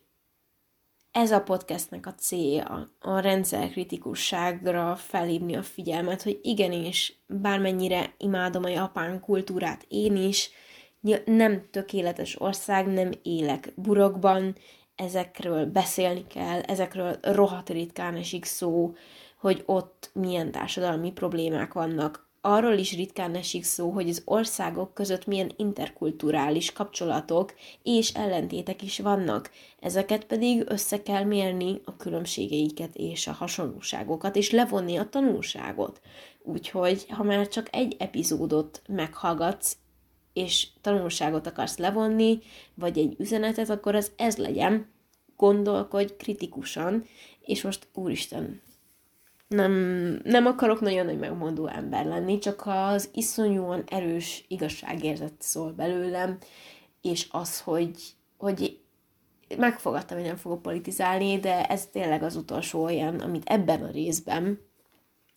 ez 1.13 1.32
a 1.32 1.41
podcastnek 1.41 2.06
a 2.06 2.13
célja, 2.15 2.89
a 2.99 3.19
rendszerkritikusságra 3.19 4.95
felhívni 4.95 5.56
a 5.56 5.63
figyelmet, 5.63 6.21
hogy 6.21 6.39
igenis, 6.41 7.23
bármennyire 7.28 8.13
imádom 8.17 8.63
a 8.63 8.69
japán 8.69 9.19
kultúrát 9.19 9.86
én 9.88 10.15
is, 10.15 10.49
nem 11.26 11.69
tökéletes 11.71 12.41
ország, 12.41 12.88
nem 12.88 13.12
élek 13.23 13.73
burokban, 13.76 14.56
ezekről 14.95 15.65
beszélni 15.65 16.28
kell, 16.28 16.60
ezekről 16.62 17.17
rohadt 17.21 17.69
ritkán 17.69 18.15
esik 18.15 18.45
szó, 18.45 18.93
hogy 19.39 19.63
ott 19.65 20.10
milyen 20.13 20.52
társadalmi 20.52 21.12
problémák 21.12 21.73
vannak. 21.73 22.30
Arról 22.46 22.74
is 22.74 22.96
ritkán 22.96 23.36
esik 23.36 23.64
szó, 23.64 23.90
hogy 23.90 24.10
az 24.10 24.22
országok 24.26 24.94
között 24.94 25.26
milyen 25.26 25.52
interkulturális 25.58 26.72
kapcsolatok 26.72 27.54
és 27.84 28.10
ellentétek 28.10 28.82
is 28.82 29.00
vannak. 29.00 29.52
Ezeket 29.80 30.26
pedig 30.26 30.64
össze 30.68 31.02
kell 31.02 31.24
mérni 31.24 31.82
a 31.86 31.96
különbségeiket 31.96 32.96
és 32.96 33.28
a 33.28 33.32
hasonlóságokat, 33.32 34.36
és 34.36 34.52
levonni 34.52 34.98
a 34.98 35.10
tanulságot. 35.10 36.02
Úgyhogy, 36.42 37.06
ha 37.10 37.24
már 37.24 37.48
csak 37.48 37.68
egy 37.72 37.96
epizódot 38.00 38.82
meghallgatsz, 38.88 39.78
és 40.34 40.68
tanulságot 40.82 41.48
akarsz 41.48 41.78
levonni, 41.78 42.40
vagy 42.74 42.98
egy 42.98 43.16
üzenetet, 43.18 43.70
akkor 43.70 43.96
az 43.96 44.12
ez 44.16 44.38
legyen, 44.38 44.92
gondolkodj 45.38 46.14
kritikusan, 46.18 47.06
és 47.42 47.62
most 47.62 47.88
úristen, 47.94 48.62
nem, 49.54 49.72
nem 50.24 50.46
akarok 50.46 50.80
nagyon 50.80 51.06
nagy 51.06 51.20
megmondó 51.20 51.68
ember 51.68 52.06
lenni, 52.06 52.38
csak 52.38 52.62
az 52.66 53.10
iszonyúan 53.13 53.84
erős 53.88 54.46
igazságérzet 54.48 55.34
szól 55.39 55.72
belőlem, 55.72 56.38
és 57.02 57.28
az, 57.32 57.62
hogy, 57.62 57.98
hogy 58.38 58.80
megfogadtam, 59.58 60.18
hogy 60.18 60.26
nem 60.26 60.36
fogok 60.36 60.62
politizálni, 60.62 61.39
de 61.39 61.66
ez 61.66 61.86
tényleg 61.86 62.24
az 62.24 62.36
utolsó 62.36 62.84
olyan, 62.84 63.20
amit 63.20 63.50
ebben 63.50 63.84
a 63.84 63.92
részben 63.92 64.60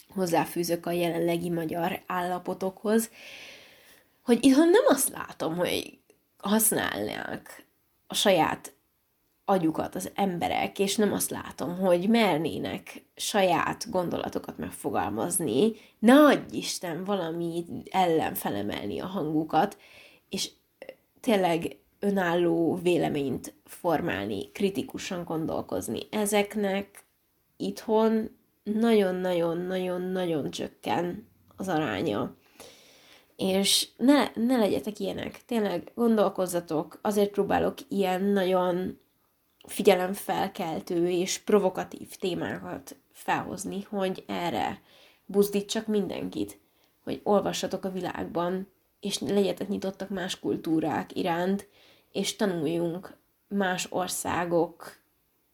hozzáfűzök 0.08 0.86
a 0.86 0.90
jelenlegi 0.90 1.50
magyar 1.50 2.02
állapotokhoz, 2.06 3.10
hogy 4.22 4.44
itthon 4.44 4.68
nem 4.68 4.84
azt 4.86 5.08
látom, 5.08 5.56
hogy 5.56 5.98
használnák 6.36 7.64
a 8.06 8.14
saját 8.14 8.75
agyukat 9.48 9.94
az 9.94 10.10
emberek, 10.14 10.78
és 10.78 10.96
nem 10.96 11.12
azt 11.12 11.30
látom, 11.30 11.78
hogy 11.78 12.08
mernének 12.08 13.04
saját 13.16 13.90
gondolatokat 13.90 14.58
megfogalmazni, 14.58 15.72
ne 15.98 16.14
adj 16.14 16.56
Isten 16.56 17.04
valami 17.04 17.64
ellen 17.90 18.34
felemelni 18.34 19.00
a 19.00 19.06
hangukat, 19.06 19.76
és 20.28 20.50
tényleg 21.20 21.76
önálló 21.98 22.78
véleményt 22.82 23.54
formálni, 23.64 24.52
kritikusan 24.52 25.24
gondolkozni. 25.24 26.00
Ezeknek 26.10 27.04
itthon 27.56 28.30
nagyon-nagyon-nagyon-nagyon 28.62 30.50
csökken 30.50 31.28
az 31.56 31.68
aránya. 31.68 32.34
És 33.36 33.88
ne, 33.96 34.28
ne 34.34 34.56
legyetek 34.56 34.98
ilyenek, 34.98 35.44
tényleg 35.44 35.92
gondolkozzatok, 35.94 36.98
azért 37.02 37.30
próbálok 37.30 37.74
ilyen 37.88 38.22
nagyon 38.22 38.98
figyelemfelkeltő 39.66 41.10
és 41.10 41.38
provokatív 41.38 42.16
témákat 42.16 42.96
felhozni, 43.12 43.82
hogy 43.82 44.24
erre 44.26 44.80
buzdítsak 45.26 45.86
mindenkit, 45.86 46.58
hogy 47.04 47.20
olvassatok 47.22 47.84
a 47.84 47.90
világban, 47.90 48.68
és 49.00 49.18
legyetek 49.18 49.68
nyitottak 49.68 50.08
más 50.08 50.38
kultúrák 50.38 51.16
iránt, 51.16 51.68
és 52.12 52.36
tanuljunk 52.36 53.16
más 53.48 53.86
országok 53.90 54.98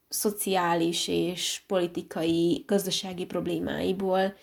szociális 0.09 1.09
és 1.09 1.63
politikai, 1.67 2.65
gazdasági 2.67 3.27
problémáiból, 3.27 4.35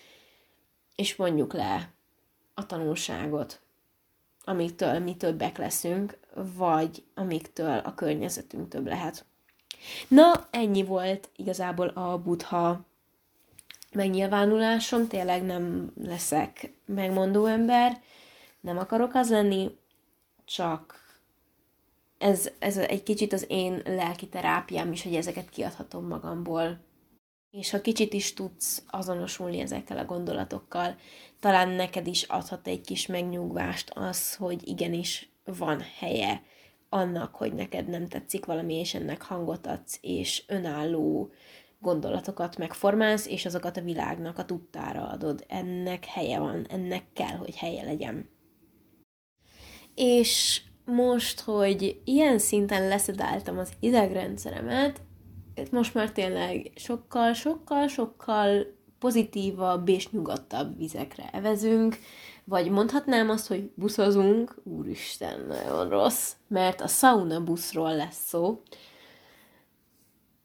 és 0.95 1.15
mondjuk 1.15 1.53
le 1.53 1.93
a 2.53 2.65
tanulságot, 2.65 3.61
amiktől 4.43 4.99
mi 4.99 5.15
többek 5.15 5.57
leszünk, 5.57 6.17
vagy 6.55 7.03
amiktől 7.15 7.77
a 7.77 7.93
környezetünk 7.93 8.69
több 8.69 8.87
lehet. 8.87 9.25
Na, 10.07 10.47
ennyi 10.51 10.83
volt 10.83 11.29
igazából 11.35 11.87
a 11.87 12.17
buddha 12.17 12.85
megnyilvánulásom, 13.91 15.07
tényleg 15.07 15.43
nem 15.43 15.91
leszek 16.03 16.71
megmondó 16.85 17.45
ember, 17.45 18.01
nem 18.61 18.77
akarok 18.77 19.13
az 19.13 19.29
lenni, 19.29 19.77
csak 20.45 20.99
ez, 22.17 22.49
ez 22.59 22.77
egy 22.77 23.03
kicsit 23.03 23.33
az 23.33 23.45
én 23.47 23.81
lelki 23.85 24.27
terápiám 24.27 24.91
is, 24.91 25.03
hogy 25.03 25.15
ezeket 25.15 25.49
kiadhatom 25.49 26.07
magamból. 26.07 26.79
És 27.51 27.69
ha 27.69 27.81
kicsit 27.81 28.13
is 28.13 28.33
tudsz 28.33 28.83
azonosulni 28.89 29.59
ezekkel 29.59 29.97
a 29.97 30.05
gondolatokkal, 30.05 30.95
talán 31.39 31.69
neked 31.69 32.07
is 32.07 32.23
adhat 32.23 32.67
egy 32.67 32.81
kis 32.81 33.05
megnyugvást 33.05 33.91
az, 33.93 34.35
hogy 34.35 34.67
igenis 34.67 35.29
van 35.43 35.83
helye 35.99 36.43
annak, 36.89 37.35
hogy 37.35 37.53
neked 37.53 37.87
nem 37.87 38.07
tetszik 38.07 38.45
valami, 38.45 38.73
és 38.73 38.93
ennek 38.93 39.21
hangot 39.21 39.67
adsz, 39.67 39.97
és 40.01 40.43
önálló 40.47 41.31
gondolatokat 41.79 42.57
megformálsz, 42.57 43.27
és 43.27 43.45
azokat 43.45 43.77
a 43.77 43.81
világnak 43.81 44.37
a 44.37 44.45
tudtára 44.45 45.07
adod. 45.07 45.45
Ennek 45.47 46.05
helye 46.05 46.39
van, 46.39 46.65
ennek 46.69 47.03
kell, 47.13 47.37
hogy 47.37 47.55
helye 47.55 47.83
legyen. 47.83 48.29
És 49.95 50.61
most, 50.85 51.39
hogy 51.39 52.01
ilyen 52.03 52.39
szinten 52.39 52.87
leszedáltam 52.87 53.57
az 53.57 53.71
idegrendszeremet, 53.79 55.01
most 55.71 55.93
már 55.93 56.11
tényleg 56.11 56.71
sokkal, 56.75 57.33
sokkal, 57.33 57.87
sokkal 57.87 58.65
pozitívabb 58.99 59.87
és 59.87 60.09
nyugodtabb 60.09 60.77
vizekre 60.77 61.29
evezünk, 61.31 61.97
vagy 62.49 62.69
mondhatnám 62.69 63.29
azt, 63.29 63.47
hogy 63.47 63.71
buszozunk, 63.75 64.55
úristen, 64.63 65.39
nagyon 65.47 65.89
rossz, 65.89 66.33
mert 66.47 66.81
a 66.81 66.87
sauna 66.87 67.43
buszról 67.43 67.95
lesz 67.95 68.27
szó, 68.27 68.61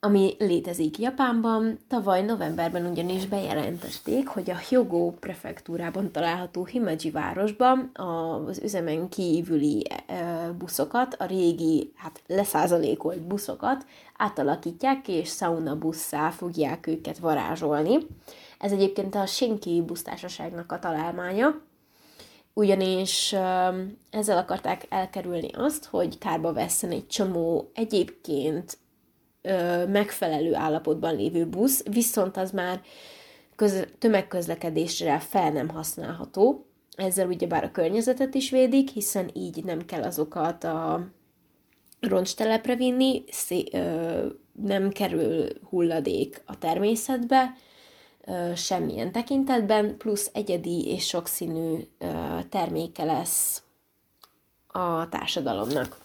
ami 0.01 0.35
létezik 0.39 0.99
Japánban. 0.99 1.79
Tavaly 1.89 2.23
novemberben 2.23 2.87
ugyanis 2.87 3.27
bejelentették, 3.27 4.29
hogy 4.29 4.51
a 4.51 4.57
Hyogo 4.57 5.11
prefektúrában 5.11 6.13
található 6.13 6.65
Himeji 6.65 7.11
városban 7.11 7.91
az 7.93 8.61
üzemen 8.63 9.09
kívüli 9.09 9.87
e, 10.07 10.51
buszokat, 10.59 11.15
a 11.19 11.25
régi, 11.25 11.93
hát 11.97 12.23
leszázalékolt 12.27 13.23
buszokat 13.23 13.87
átalakítják, 14.17 15.09
és 15.09 15.31
sauna 15.31 15.79
busszá 15.79 16.31
fogják 16.31 16.87
őket 16.87 17.19
varázsolni. 17.19 17.99
Ez 18.59 18.73
egyébként 18.73 19.15
a 19.15 19.27
Shinki 19.27 19.83
busztársaságnak 19.87 20.73
a 20.73 20.79
találmánya, 20.79 21.63
ugyanis 22.55 23.33
ezzel 24.11 24.39
akarták 24.39 24.87
elkerülni 24.89 25.51
azt, 25.53 25.85
hogy 25.85 26.19
kárba 26.19 26.53
vesszen 26.53 26.91
egy 26.91 27.07
csomó 27.07 27.71
egyébként 27.75 28.79
megfelelő 29.89 30.55
állapotban 30.55 31.17
lévő 31.17 31.47
busz, 31.47 31.83
viszont 31.83 32.37
az 32.37 32.51
már 32.51 32.81
köz- 33.57 33.89
tömegközlekedésre 33.99 35.19
fel 35.19 35.51
nem 35.51 35.69
használható. 35.69 36.67
Ezzel 36.97 37.27
ugyebár 37.27 37.65
a 37.65 37.71
környezetet 37.71 38.35
is 38.35 38.51
védik, 38.51 38.91
hiszen 38.91 39.31
így 39.33 39.65
nem 39.65 39.85
kell 39.85 40.03
azokat 40.03 40.65
a 40.65 41.09
roncstelepre 42.01 42.77
vinni, 42.77 43.25
szé- 43.31 43.75
ö, 43.75 44.27
nem 44.53 44.91
kerül 44.91 45.49
hulladék 45.69 46.43
a 46.47 46.59
természetbe, 46.59 47.55
semmilyen 48.55 49.13
tekintetben, 49.13 49.97
plusz 49.97 50.31
egyedi 50.33 50.87
és 50.87 51.07
sokszínű 51.07 51.79
terméke 52.49 53.05
lesz 53.05 53.63
a 54.67 55.09
társadalomnak. 55.09 56.03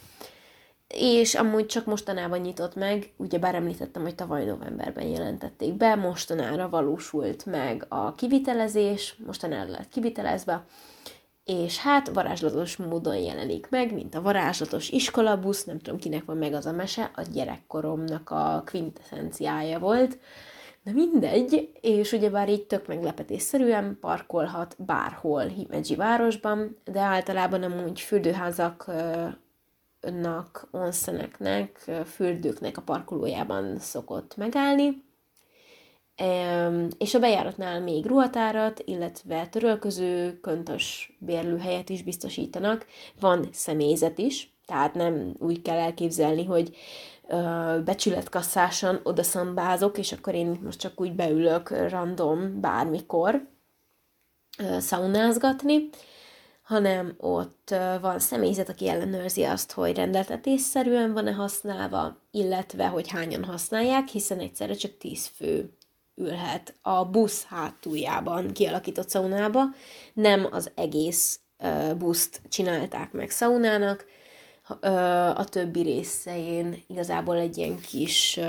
És 0.87 1.35
amúgy 1.35 1.65
csak 1.65 1.85
mostanában 1.85 2.39
nyitott 2.39 2.75
meg, 2.75 3.13
ugye 3.17 3.39
bár 3.39 3.55
említettem, 3.55 4.01
hogy 4.01 4.15
tavaly 4.15 4.45
novemberben 4.45 5.07
jelentették 5.07 5.73
be, 5.73 5.95
mostanára 5.95 6.69
valósult 6.69 7.45
meg 7.45 7.85
a 7.87 8.15
kivitelezés, 8.15 9.15
mostanára 9.25 9.69
lett 9.69 9.89
kivitelezve, 9.89 10.65
és 11.45 11.77
hát 11.77 12.09
varázslatos 12.09 12.77
módon 12.77 13.15
jelenik 13.15 13.69
meg, 13.69 13.93
mint 13.93 14.15
a 14.15 14.21
varázslatos 14.21 14.89
iskolabusz, 14.89 15.63
nem 15.63 15.79
tudom 15.79 15.99
kinek 15.99 16.25
van 16.25 16.37
meg 16.37 16.53
az 16.53 16.65
a 16.65 16.71
mese, 16.71 17.11
a 17.15 17.21
gyerekkoromnak 17.33 18.29
a 18.29 18.63
quintessenciája 18.65 19.79
volt, 19.79 20.17
de 20.83 20.91
mindegy, 20.91 21.69
és 21.81 22.11
ugyebár 22.11 22.49
így 22.49 22.65
tök 22.65 22.87
meglepetésszerűen 22.87 23.97
parkolhat 24.01 24.75
bárhol 24.77 25.43
Himeji 25.45 25.95
városban, 25.95 26.77
de 26.83 26.99
általában 26.99 27.63
amúgy 27.63 27.99
fürdőházaknak, 27.99 29.37
onszeneknek, 30.71 31.91
fürdőknek 32.05 32.77
a 32.77 32.81
parkolójában 32.81 33.79
szokott 33.79 34.37
megállni, 34.37 35.03
és 36.97 37.13
a 37.13 37.19
bejáratnál 37.19 37.81
még 37.81 38.05
ruhatárat, 38.05 38.81
illetve 38.85 39.47
törölköző, 39.47 40.39
köntös 40.39 41.15
bérlőhelyet 41.19 41.89
is 41.89 42.03
biztosítanak. 42.03 42.85
Van 43.19 43.49
személyzet 43.51 44.17
is, 44.17 44.53
Tehát 44.65 44.93
nem 44.93 45.33
úgy 45.39 45.61
kell 45.61 45.77
elképzelni, 45.77 46.45
hogy 46.45 46.75
becsületkasszáson 47.83 48.99
oda 49.03 49.23
szambázok, 49.23 49.97
és 49.97 50.11
akkor 50.11 50.33
én 50.33 50.59
most 50.63 50.79
csak 50.79 51.01
úgy 51.01 51.13
beülök 51.13 51.69
random 51.89 52.61
bármikor 52.61 53.47
szaunázgatni, 54.79 55.89
hanem 56.61 57.13
ott 57.17 57.75
van 58.01 58.19
személyzet, 58.19 58.69
aki 58.69 58.87
ellenőrzi 58.87 59.43
azt, 59.43 59.71
hogy 59.71 59.95
rendeltetésszerűen 59.95 61.13
van-e 61.13 61.31
használva, 61.31 62.17
illetve 62.31 62.87
hogy 62.87 63.09
hányan 63.09 63.43
használják, 63.43 64.07
hiszen 64.07 64.39
egyszerre 64.39 64.73
csak 64.73 64.97
10 64.97 65.25
fő 65.25 65.73
ülhet 66.15 66.73
a 66.81 67.05
busz 67.05 67.43
hátuljában 67.43 68.51
kialakított 68.51 69.09
szaunába. 69.09 69.63
Nem 70.13 70.47
az 70.51 70.71
egész 70.75 71.39
buszt 71.97 72.41
csinálták 72.49 73.11
meg 73.11 73.29
szaunának, 73.29 74.05
a 75.35 75.45
többi 75.45 75.81
részein 75.81 76.83
igazából 76.87 77.37
egy 77.37 77.57
ilyen 77.57 77.79
kis 77.79 78.39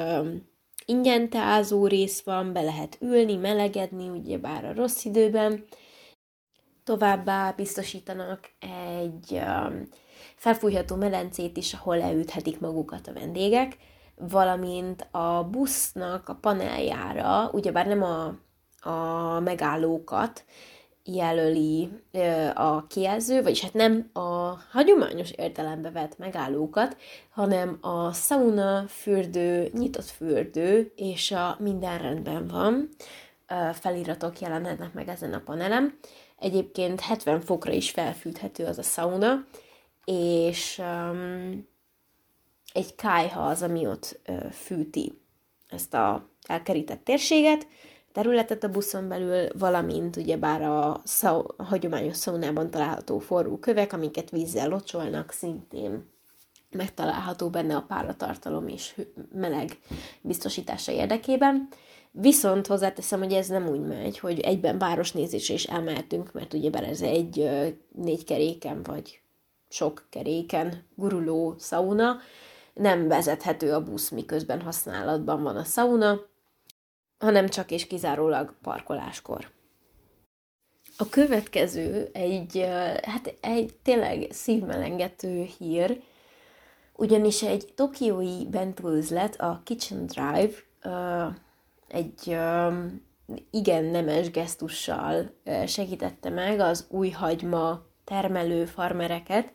ingyen 0.84 1.28
teázó 1.28 1.86
rész 1.86 2.22
van, 2.22 2.52
be 2.52 2.60
lehet 2.60 2.96
ülni, 3.00 3.36
melegedni, 3.36 4.08
ugyebár 4.08 4.64
a 4.64 4.74
rossz 4.74 5.04
időben. 5.04 5.64
Továbbá 6.84 7.52
biztosítanak 7.52 8.50
egy 8.58 9.40
felfújható 10.36 10.96
medencét 10.96 11.56
is, 11.56 11.74
ahol 11.74 11.96
leüthetik 11.96 12.60
magukat 12.60 13.06
a 13.06 13.12
vendégek, 13.12 13.76
valamint 14.16 15.08
a 15.10 15.44
busznak 15.50 16.28
a 16.28 16.34
paneljára, 16.34 17.50
ugyebár 17.52 17.86
nem 17.86 18.02
a, 18.02 18.34
a 18.90 19.40
megállókat, 19.40 20.44
jelöli 21.04 21.88
a 22.54 22.86
kijelző, 22.86 23.42
vagyis 23.42 23.60
hát 23.60 23.74
nem 23.74 24.10
a 24.12 24.58
hagyományos 24.70 25.30
értelembe 25.30 25.90
vett 25.90 26.18
megállókat, 26.18 26.96
hanem 27.30 27.78
a 27.80 28.12
sauna, 28.12 28.84
fürdő, 28.88 29.70
nyitott 29.72 30.08
fürdő 30.10 30.92
és 30.96 31.30
a 31.30 31.56
minden 31.58 31.98
rendben 31.98 32.46
van 32.46 32.88
feliratok 33.72 34.40
jelenhetnek 34.40 34.92
meg 34.92 35.08
ezen 35.08 35.32
a 35.32 35.42
panelem. 35.44 35.98
Egyébként 36.38 37.00
70 37.00 37.40
fokra 37.40 37.72
is 37.72 37.90
felfűthető 37.90 38.64
az 38.64 38.78
a 38.78 38.82
sauna, 38.82 39.44
és 40.04 40.78
um, 40.78 41.68
egy 42.72 42.94
kájha 42.94 43.40
az, 43.40 43.62
ami 43.62 43.86
ott 43.86 44.20
uh, 44.28 44.50
fűti 44.50 45.20
ezt 45.68 45.94
a 45.94 46.28
elkerített 46.46 47.04
térséget, 47.04 47.66
területet 48.12 48.64
a 48.64 48.68
buszon 48.68 49.08
belül, 49.08 49.48
valamint 49.58 50.16
ugyebár 50.16 50.62
a, 50.62 51.00
szau, 51.04 51.42
hagyományos 51.56 52.16
szaunában 52.16 52.70
található 52.70 53.18
forró 53.18 53.58
kövek, 53.58 53.92
amiket 53.92 54.30
vízzel 54.30 54.68
locsolnak, 54.68 55.30
szintén 55.30 56.08
megtalálható 56.70 57.48
benne 57.50 57.76
a 57.76 57.84
páratartalom 57.88 58.68
és 58.68 59.00
meleg 59.32 59.78
biztosítása 60.20 60.92
érdekében. 60.92 61.68
Viszont 62.10 62.66
hozzáteszem, 62.66 63.18
hogy 63.18 63.32
ez 63.32 63.48
nem 63.48 63.68
úgy 63.68 63.80
megy, 63.80 64.18
hogy 64.18 64.40
egyben 64.40 64.78
városnézésre 64.78 65.54
is 65.54 65.64
elmehetünk, 65.64 66.32
mert 66.32 66.54
ugyebár 66.54 66.84
ez 66.84 67.00
egy 67.02 67.50
négy 67.94 68.24
keréken 68.24 68.82
vagy 68.82 69.20
sok 69.68 70.06
keréken 70.10 70.84
guruló 70.94 71.54
sauna, 71.58 72.16
nem 72.74 73.08
vezethető 73.08 73.72
a 73.72 73.82
busz, 73.82 74.08
miközben 74.08 74.60
használatban 74.60 75.42
van 75.42 75.56
a 75.56 75.64
sauna, 75.64 76.20
hanem 77.20 77.48
csak 77.48 77.70
és 77.70 77.86
kizárólag 77.86 78.54
parkoláskor. 78.62 79.50
A 80.96 81.08
következő 81.08 82.08
egy, 82.12 82.66
hát 83.02 83.34
egy 83.40 83.74
tényleg 83.82 84.26
szívmelengető 84.30 85.48
hír, 85.58 86.02
ugyanis 86.92 87.42
egy 87.42 87.72
tokiói 87.74 88.46
bentőzlet, 88.50 89.40
a 89.40 89.60
Kitchen 89.64 90.06
Drive, 90.06 90.54
egy 91.88 92.36
igen 93.50 93.84
nemes 93.84 94.30
gesztussal 94.30 95.34
segítette 95.66 96.30
meg 96.30 96.60
az 96.60 96.86
új 96.88 97.10
hagyma 97.10 97.82
termelő 98.04 98.64
farmereket, 98.64 99.52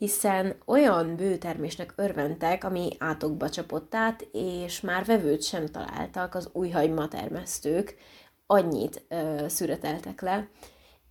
hiszen 0.00 0.56
olyan 0.66 1.16
bőtermésnek 1.16 1.92
örventek, 1.96 2.64
ami 2.64 2.88
átokba 2.98 3.48
csapott 3.48 3.94
át, 3.94 4.28
és 4.32 4.80
már 4.80 5.04
vevőt 5.04 5.42
sem 5.42 5.66
találtak 5.66 6.34
az 6.34 6.50
új 6.52 6.70
hagyma 6.70 7.08
termesztők, 7.08 7.96
annyit 8.46 9.04
ö, 9.08 9.44
szüreteltek 9.48 10.20
le, 10.20 10.48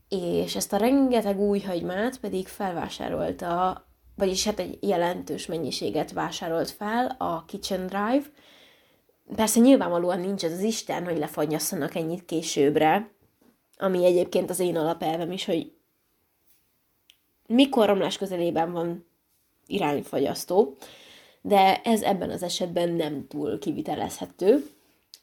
és 0.07 0.55
ezt 0.55 0.73
a 0.73 0.77
rengeteg 0.77 1.39
új 1.39 1.59
hagymát 1.59 2.19
pedig 2.19 2.47
felvásárolta, 2.47 3.85
vagyis 4.15 4.45
hát 4.45 4.59
egy 4.59 4.77
jelentős 4.81 5.45
mennyiséget 5.45 6.11
vásárolt 6.11 6.69
fel 6.69 7.15
a 7.19 7.45
Kitchen 7.45 7.87
Drive. 7.87 8.25
Persze 9.35 9.59
nyilvánvalóan 9.59 10.19
nincs 10.19 10.43
ez 10.43 10.51
az 10.51 10.61
Isten, 10.61 11.05
hogy 11.05 11.17
lefagyasszanak 11.17 11.95
ennyit 11.95 12.25
későbbre, 12.25 13.11
ami 13.77 14.05
egyébként 14.05 14.49
az 14.49 14.59
én 14.59 14.77
alapelvem 14.77 15.31
is, 15.31 15.45
hogy 15.45 15.78
mikor 17.49 17.87
romlás 17.87 18.17
közelében 18.17 18.71
van 18.71 19.05
irányfagyasztó, 19.65 20.77
de 21.41 21.81
ez 21.81 22.01
ebben 22.01 22.29
az 22.29 22.43
esetben 22.43 22.89
nem 22.89 23.27
túl 23.27 23.59
kivitelezhető, 23.59 24.65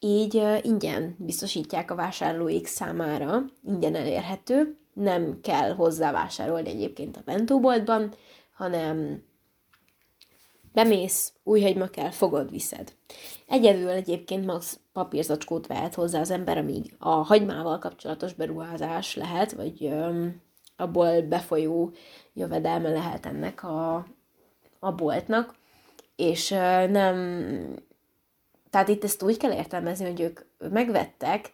így 0.00 0.42
ingyen 0.62 1.16
biztosítják 1.18 1.90
a 1.90 1.94
vásárlóik 1.94 2.66
számára, 2.66 3.44
ingyen 3.64 3.94
elérhető, 3.94 4.76
nem 4.92 5.40
kell 5.42 5.74
hozzá 5.74 6.12
vásárolni 6.12 6.68
egyébként 6.68 7.16
a 7.16 7.22
bentóboltban, 7.24 8.14
hanem 8.52 9.22
bemész, 10.72 11.32
új 11.42 11.62
hagyma 11.62 11.86
kell, 11.86 12.10
fogod, 12.10 12.50
viszed. 12.50 12.92
Egyedül 13.46 13.88
egyébként 13.88 14.46
max 14.46 14.80
papírzacskót 14.92 15.66
vehet 15.66 15.94
hozzá 15.94 16.20
az 16.20 16.30
ember, 16.30 16.58
amíg 16.58 16.94
a 16.98 17.08
hagymával 17.08 17.78
kapcsolatos 17.78 18.32
beruházás 18.32 19.16
lehet, 19.16 19.52
vagy 19.52 19.84
öm, 19.84 20.40
abból 20.76 21.20
befolyó 21.20 21.92
jövedelme 22.32 22.88
lehet 22.88 23.26
ennek 23.26 23.62
a, 23.64 24.06
a 24.78 24.92
boltnak, 24.92 25.54
és 26.16 26.48
nem, 26.88 27.16
tehát 28.70 28.88
itt 28.88 29.04
ezt 29.04 29.22
úgy 29.22 29.36
kell 29.36 29.52
értelmezni, 29.52 30.04
hogy 30.04 30.20
ők 30.20 30.40
megvettek 30.72 31.52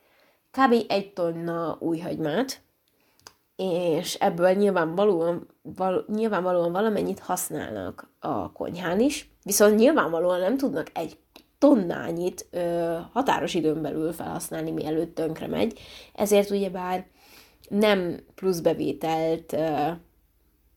kb. 0.51 0.75
egy 0.89 1.13
tonna 1.13 1.77
új 1.81 1.99
hagymát, 1.99 2.61
és 3.57 4.15
ebből 4.15 4.51
nyilvánvalóan, 4.51 5.47
val, 5.63 6.05
nyilvánvalóan 6.09 6.73
valamennyit 6.73 7.21
használnak 7.21 8.09
a 8.21 8.53
konyhán 8.53 9.01
is, 9.01 9.31
viszont 9.43 9.77
nyilvánvalóan 9.77 10.41
nem 10.41 10.57
tudnak 10.57 10.91
egy 10.95 11.19
tonnányit 11.59 12.47
ö, 12.51 12.97
határos 13.13 13.55
időn 13.55 13.83
belül 13.83 14.13
felhasználni, 14.13 14.71
mielőtt 14.71 15.15
tönkre 15.15 15.47
megy, 15.47 15.79
ezért 16.13 16.51
ugyebár 16.51 17.07
nem 17.69 18.17
plusz 18.35 18.61
bevételt 18.61 19.57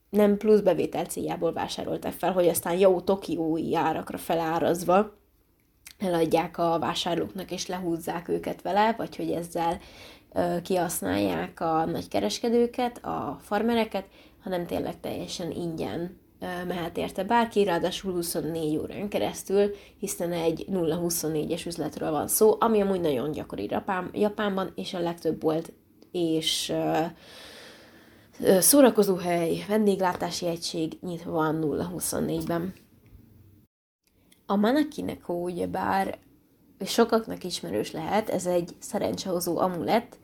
nem 0.10 0.38
plusz 0.38 0.60
bevétel 0.60 1.06
céljából 1.06 1.54
vásárolták 1.54 2.14
fel, 2.14 2.32
hogy 2.32 2.48
aztán 2.48 2.78
jó 2.78 3.02
tokiói 3.02 3.76
árakra 3.76 4.18
felárazva 4.18 5.18
eladják 6.00 6.58
a 6.58 6.80
vásárlóknak 6.80 7.52
és 7.52 7.68
lehúzzák 7.68 8.28
őket 8.28 8.62
vele, 8.62 8.94
vagy 8.98 9.16
hogy 9.16 9.32
ezzel 9.32 9.80
kihasználják 10.64 11.60
a 11.60 11.86
nagykereskedőket, 11.86 13.06
a 13.06 13.40
farmereket, 13.42 14.06
hanem 14.44 14.66
tényleg 14.66 15.00
teljesen 15.00 15.52
ingyen 15.52 16.20
mehet 16.68 16.98
érte 16.98 17.24
bárki, 17.24 17.64
ráadásul 17.64 18.14
24 18.14 18.78
órán 18.78 19.10
keresztül, 19.10 19.72
hiszen 20.00 20.32
egy 20.32 20.66
0-24-es 20.72 21.68
üzletről 21.68 22.12
van 22.12 22.28
szó, 22.28 22.56
ami 22.60 22.82
amúgy 22.82 23.02
nagyon 23.02 23.32
gyakori 23.32 23.68
Japán, 23.70 24.10
Japánban, 24.14 24.72
és 24.76 24.94
a 24.94 25.00
legtöbb 25.00 25.42
volt 25.42 25.74
és 26.16 26.74
szórakozóhely, 28.60 29.66
vendéglátási 29.68 30.48
egység 30.48 30.98
nyitva 31.02 31.32
van 31.32 31.60
0-24-ben. 31.62 32.74
A 34.46 34.56
Manakineko 34.56 35.34
ugyebár 35.34 36.18
sokaknak 36.86 37.44
ismerős 37.44 37.92
lehet, 37.92 38.30
ez 38.30 38.46
egy 38.46 38.76
szerencsehozó 38.80 39.58
amulett, 39.58 40.18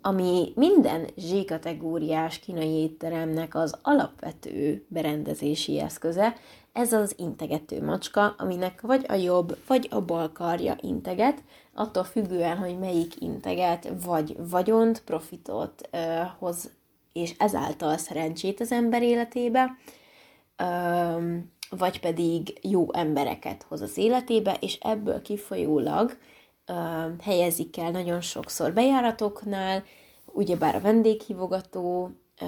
ami 0.00 0.52
minden 0.54 1.08
Z-kategóriás 1.16 2.38
kínai 2.38 2.70
étteremnek 2.70 3.54
az 3.54 3.78
alapvető 3.82 4.84
berendezési 4.88 5.80
eszköze, 5.80 6.34
ez 6.72 6.92
az 6.92 7.14
integető 7.16 7.84
macska, 7.84 8.34
aminek 8.38 8.80
vagy 8.80 9.04
a 9.08 9.14
jobb, 9.14 9.56
vagy 9.66 9.88
a 9.90 10.00
bal 10.00 10.32
karja 10.32 10.76
integet, 10.80 11.42
attól 11.74 12.04
függően, 12.04 12.56
hogy 12.56 12.78
melyik 12.78 13.20
integet, 13.20 13.92
vagy 14.04 14.36
vagyont, 14.50 15.02
profitot 15.02 15.88
ö, 15.90 16.20
hoz, 16.38 16.70
és 17.12 17.34
ezáltal 17.38 17.96
szerencsét 17.96 18.60
az 18.60 18.72
ember 18.72 19.02
életébe, 19.02 19.76
ö, 20.56 21.36
vagy 21.70 22.00
pedig 22.00 22.58
jó 22.62 22.92
embereket 22.92 23.62
hoz 23.68 23.80
az 23.80 23.96
életébe, 23.96 24.56
és 24.60 24.78
ebből 24.80 25.22
kifolyólag 25.22 26.16
ö, 26.66 26.72
helyezik 27.22 27.78
el 27.78 27.90
nagyon 27.90 28.20
sokszor 28.20 28.72
bejáratoknál, 28.72 29.84
ugyebár 30.26 30.74
a 30.74 30.80
vendéghívogató 30.80 32.10
ö, 32.40 32.46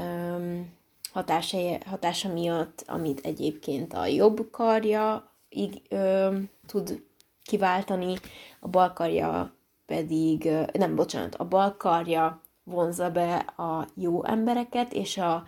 hatása, 1.15 1.79
hatása 1.87 2.33
miatt, 2.33 2.85
amit 2.87 3.21
egyébként 3.21 3.93
a 3.93 4.07
jobb 4.07 4.51
karja 4.51 5.31
így, 5.49 5.83
ö, 5.89 6.37
tud 6.67 7.03
kiváltani, 7.43 8.15
a 8.61 8.69
bal 8.69 8.93
karja 8.93 9.55
pedig, 9.87 10.51
nem, 10.73 10.95
bocsánat, 10.95 11.35
a 11.35 11.45
bal 11.45 11.77
karja 11.77 12.41
vonza 12.65 13.11
be 13.11 13.35
a 13.37 13.89
jó 13.95 14.25
embereket, 14.25 14.93
és 14.93 15.19
a 15.19 15.45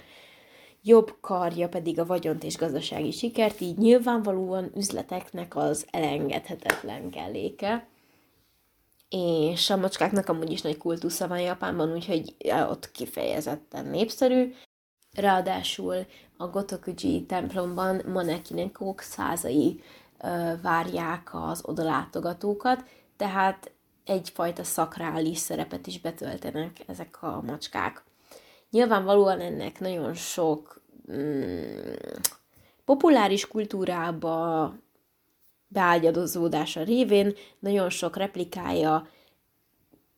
jobb 0.82 1.16
karja 1.20 1.68
pedig 1.68 1.98
a 1.98 2.06
vagyont 2.06 2.44
és 2.44 2.56
gazdasági 2.56 3.10
sikert, 3.10 3.60
így 3.60 3.78
nyilvánvalóan 3.78 4.70
üzleteknek 4.76 5.56
az 5.56 5.86
elengedhetetlen 5.90 7.10
kelléke. 7.10 7.86
És 9.08 9.70
a 9.70 9.76
macskáknak 9.76 10.28
amúgy 10.28 10.50
is 10.50 10.62
nagy 10.62 10.76
kultusza 10.76 11.28
van 11.28 11.40
Japánban, 11.40 11.92
úgyhogy 11.92 12.36
ott 12.68 12.90
kifejezetten 12.90 13.86
népszerű. 13.86 14.52
Ráadásul 15.16 16.06
a 16.36 16.46
Gotokuji 16.46 17.24
templomban 17.26 18.02
manekinekók 18.06 19.00
százai 19.00 19.80
ö, 20.20 20.52
várják 20.62 21.30
az 21.32 21.60
odalátogatókat, 21.64 22.84
tehát 23.16 23.70
egyfajta 24.04 24.64
szakrális 24.64 25.38
szerepet 25.38 25.86
is 25.86 26.00
betöltenek 26.00 26.76
ezek 26.86 27.22
a 27.22 27.42
macskák. 27.46 28.04
Nyilvánvalóan 28.70 29.40
ennek 29.40 29.80
nagyon 29.80 30.14
sok 30.14 30.82
mm, 31.12 31.92
populáris 32.84 33.46
kultúrába 33.48 34.74
beágyadozódása 35.68 36.82
révén 36.82 37.34
nagyon 37.58 37.90
sok 37.90 38.16
replikája 38.16 39.08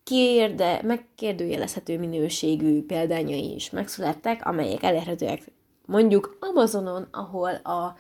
kérde, 0.09 0.81
megkérdőjelezhető 0.83 1.99
minőségű 1.99 2.83
példányai 2.83 3.55
is 3.55 3.71
megszülettek, 3.71 4.47
amelyek 4.47 4.83
elérhetőek 4.83 5.43
mondjuk 5.87 6.37
Amazonon, 6.41 7.09
ahol 7.11 7.55
a 7.55 7.97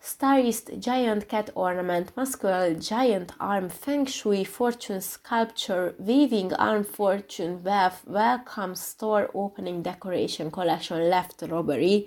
Starist 0.00 0.80
Giant 0.80 1.22
Cat 1.22 1.50
Ornament 1.54 2.14
Muscular 2.14 2.76
Giant 2.88 3.34
Arm 3.38 3.66
Feng 3.66 4.06
Shui 4.06 4.44
Fortune 4.44 5.00
Sculpture 5.00 5.94
Weaving 6.06 6.52
Arm 6.56 6.82
Fortune 6.82 7.58
Wealth 7.64 7.96
Welcome 8.06 8.74
Store 8.74 9.28
Opening 9.32 9.80
Decoration 9.80 10.50
Collection 10.50 11.08
Left 11.08 11.42
Robbery. 11.42 12.06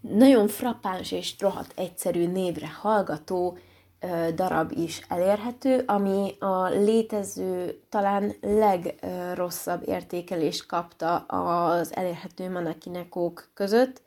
Nagyon 0.00 0.48
frappáns 0.48 1.12
és 1.12 1.34
rohadt 1.38 1.72
egyszerű 1.76 2.26
névre 2.26 2.68
hallgató 2.80 3.58
darab 4.34 4.72
is 4.76 5.00
elérhető, 5.08 5.82
ami 5.86 6.34
a 6.38 6.68
létező, 6.68 7.82
talán 7.88 8.32
legrosszabb 8.40 9.82
értékelést 9.88 10.66
kapta 10.66 11.16
az 11.16 11.96
elérhető 11.96 12.50
manekinekók 12.50 13.50
között. 13.54 14.02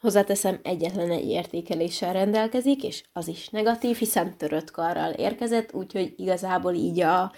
Hozzáteszem, 0.00 0.60
egyetlen 0.62 1.10
egy 1.10 1.28
értékeléssel 1.28 2.12
rendelkezik, 2.12 2.84
és 2.84 3.04
az 3.12 3.28
is 3.28 3.48
negatív, 3.48 3.96
hiszen 3.96 4.36
törött 4.36 4.70
karral 4.70 5.12
érkezett, 5.12 5.74
úgyhogy 5.74 6.14
igazából 6.16 6.74
így 6.74 7.00
a 7.00 7.32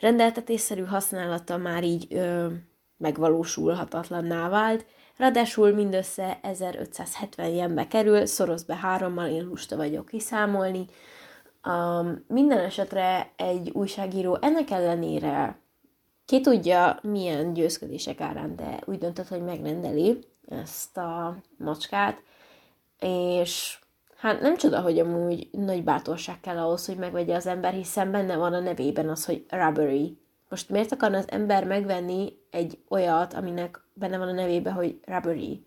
rendeltetésszerű 0.00 0.82
használata 0.82 1.56
már 1.56 1.84
így 1.84 2.06
ö, 2.10 2.46
megvalósulhatatlanná 2.96 4.48
vált. 4.48 4.86
Ráadásul 5.16 5.70
mindössze 5.70 6.38
1570 6.42 7.48
jenbe 7.48 7.86
kerül, 7.86 8.26
szoroz 8.26 8.64
be 8.64 8.74
hárommal, 8.74 9.26
én 9.26 9.44
lusta 9.44 9.76
vagyok 9.76 10.06
kiszámolni. 10.06 10.86
Um, 11.66 12.24
minden 12.28 12.58
esetre 12.58 13.32
egy 13.36 13.70
újságíró 13.70 14.38
ennek 14.40 14.70
ellenére 14.70 15.58
ki 16.24 16.40
tudja, 16.40 16.98
milyen 17.02 17.52
győzködések 17.52 18.20
árán, 18.20 18.56
de 18.56 18.78
úgy 18.84 18.98
döntött, 18.98 19.28
hogy 19.28 19.42
megrendeli 19.42 20.18
ezt 20.48 20.96
a 20.96 21.36
macskát, 21.56 22.22
és 22.98 23.78
hát 24.16 24.40
nem 24.40 24.56
csoda, 24.56 24.80
hogy 24.80 24.98
amúgy 24.98 25.48
nagy 25.50 25.84
bátorság 25.84 26.40
kell 26.40 26.58
ahhoz, 26.58 26.86
hogy 26.86 26.96
megvegye 26.96 27.34
az 27.34 27.46
ember, 27.46 27.72
hiszen 27.72 28.10
benne 28.10 28.36
van 28.36 28.52
a 28.52 28.60
nevében 28.60 29.08
az, 29.08 29.24
hogy 29.24 29.44
robbery. 29.48 30.18
Most 30.48 30.68
miért 30.68 30.92
akarna 30.92 31.18
az 31.18 31.30
ember 31.30 31.64
megvenni 31.64 32.32
egy 32.50 32.78
olyat, 32.88 33.34
aminek 33.34 33.80
benne 33.92 34.18
van 34.18 34.28
a 34.28 34.32
nevében, 34.32 34.72
hogy 34.72 35.00
robbery? 35.04 35.64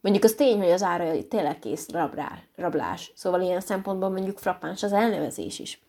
Mondjuk 0.00 0.24
az 0.24 0.34
tény, 0.34 0.58
hogy 0.58 0.70
az 0.70 0.82
ára 0.82 1.28
tényleg 1.28 1.58
kész 1.58 1.90
rabrá, 1.90 2.38
rablás, 2.56 3.12
szóval 3.14 3.40
ilyen 3.40 3.60
szempontból 3.60 4.08
mondjuk 4.08 4.38
frappáns 4.38 4.82
az 4.82 4.92
elnevezés 4.92 5.58
is. 5.58 5.80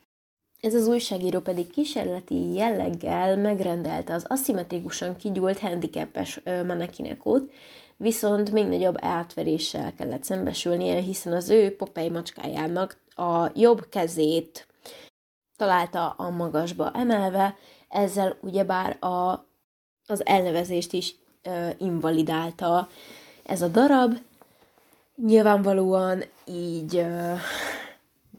Ez 0.61 0.73
az 0.73 0.88
újságíró 0.88 1.39
pedig 1.39 1.71
kísérleti 1.71 2.53
jelleggel 2.53 3.38
megrendelte 3.38 4.13
az 4.13 4.25
aszimmetrikusan 4.28 5.15
kigyúlt 5.15 5.59
handicapes 5.59 6.41
manekinekót, 6.43 7.51
viszont 7.97 8.51
még 8.51 8.65
nagyobb 8.65 8.97
átveréssel 8.99 9.93
kellett 9.93 10.23
szembesülnie, 10.23 11.01
hiszen 11.01 11.34
az 11.34 11.49
ő 11.49 11.75
Popeye 11.75 12.09
macskájának 12.09 12.97
a 13.15 13.51
jobb 13.53 13.89
kezét 13.89 14.67
találta 15.55 16.09
a 16.09 16.30
magasba 16.30 16.91
emelve, 16.91 17.55
ezzel 17.89 18.38
ugyebár 18.41 19.03
a, 19.03 19.45
az 20.07 20.25
elnevezést 20.25 20.93
is 20.93 21.15
ö, 21.43 21.69
invalidálta 21.77 22.89
ez 23.43 23.61
a 23.61 23.67
darab. 23.67 24.17
Nyilvánvalóan 25.15 26.23
így 26.45 26.95
ö, 26.95 27.33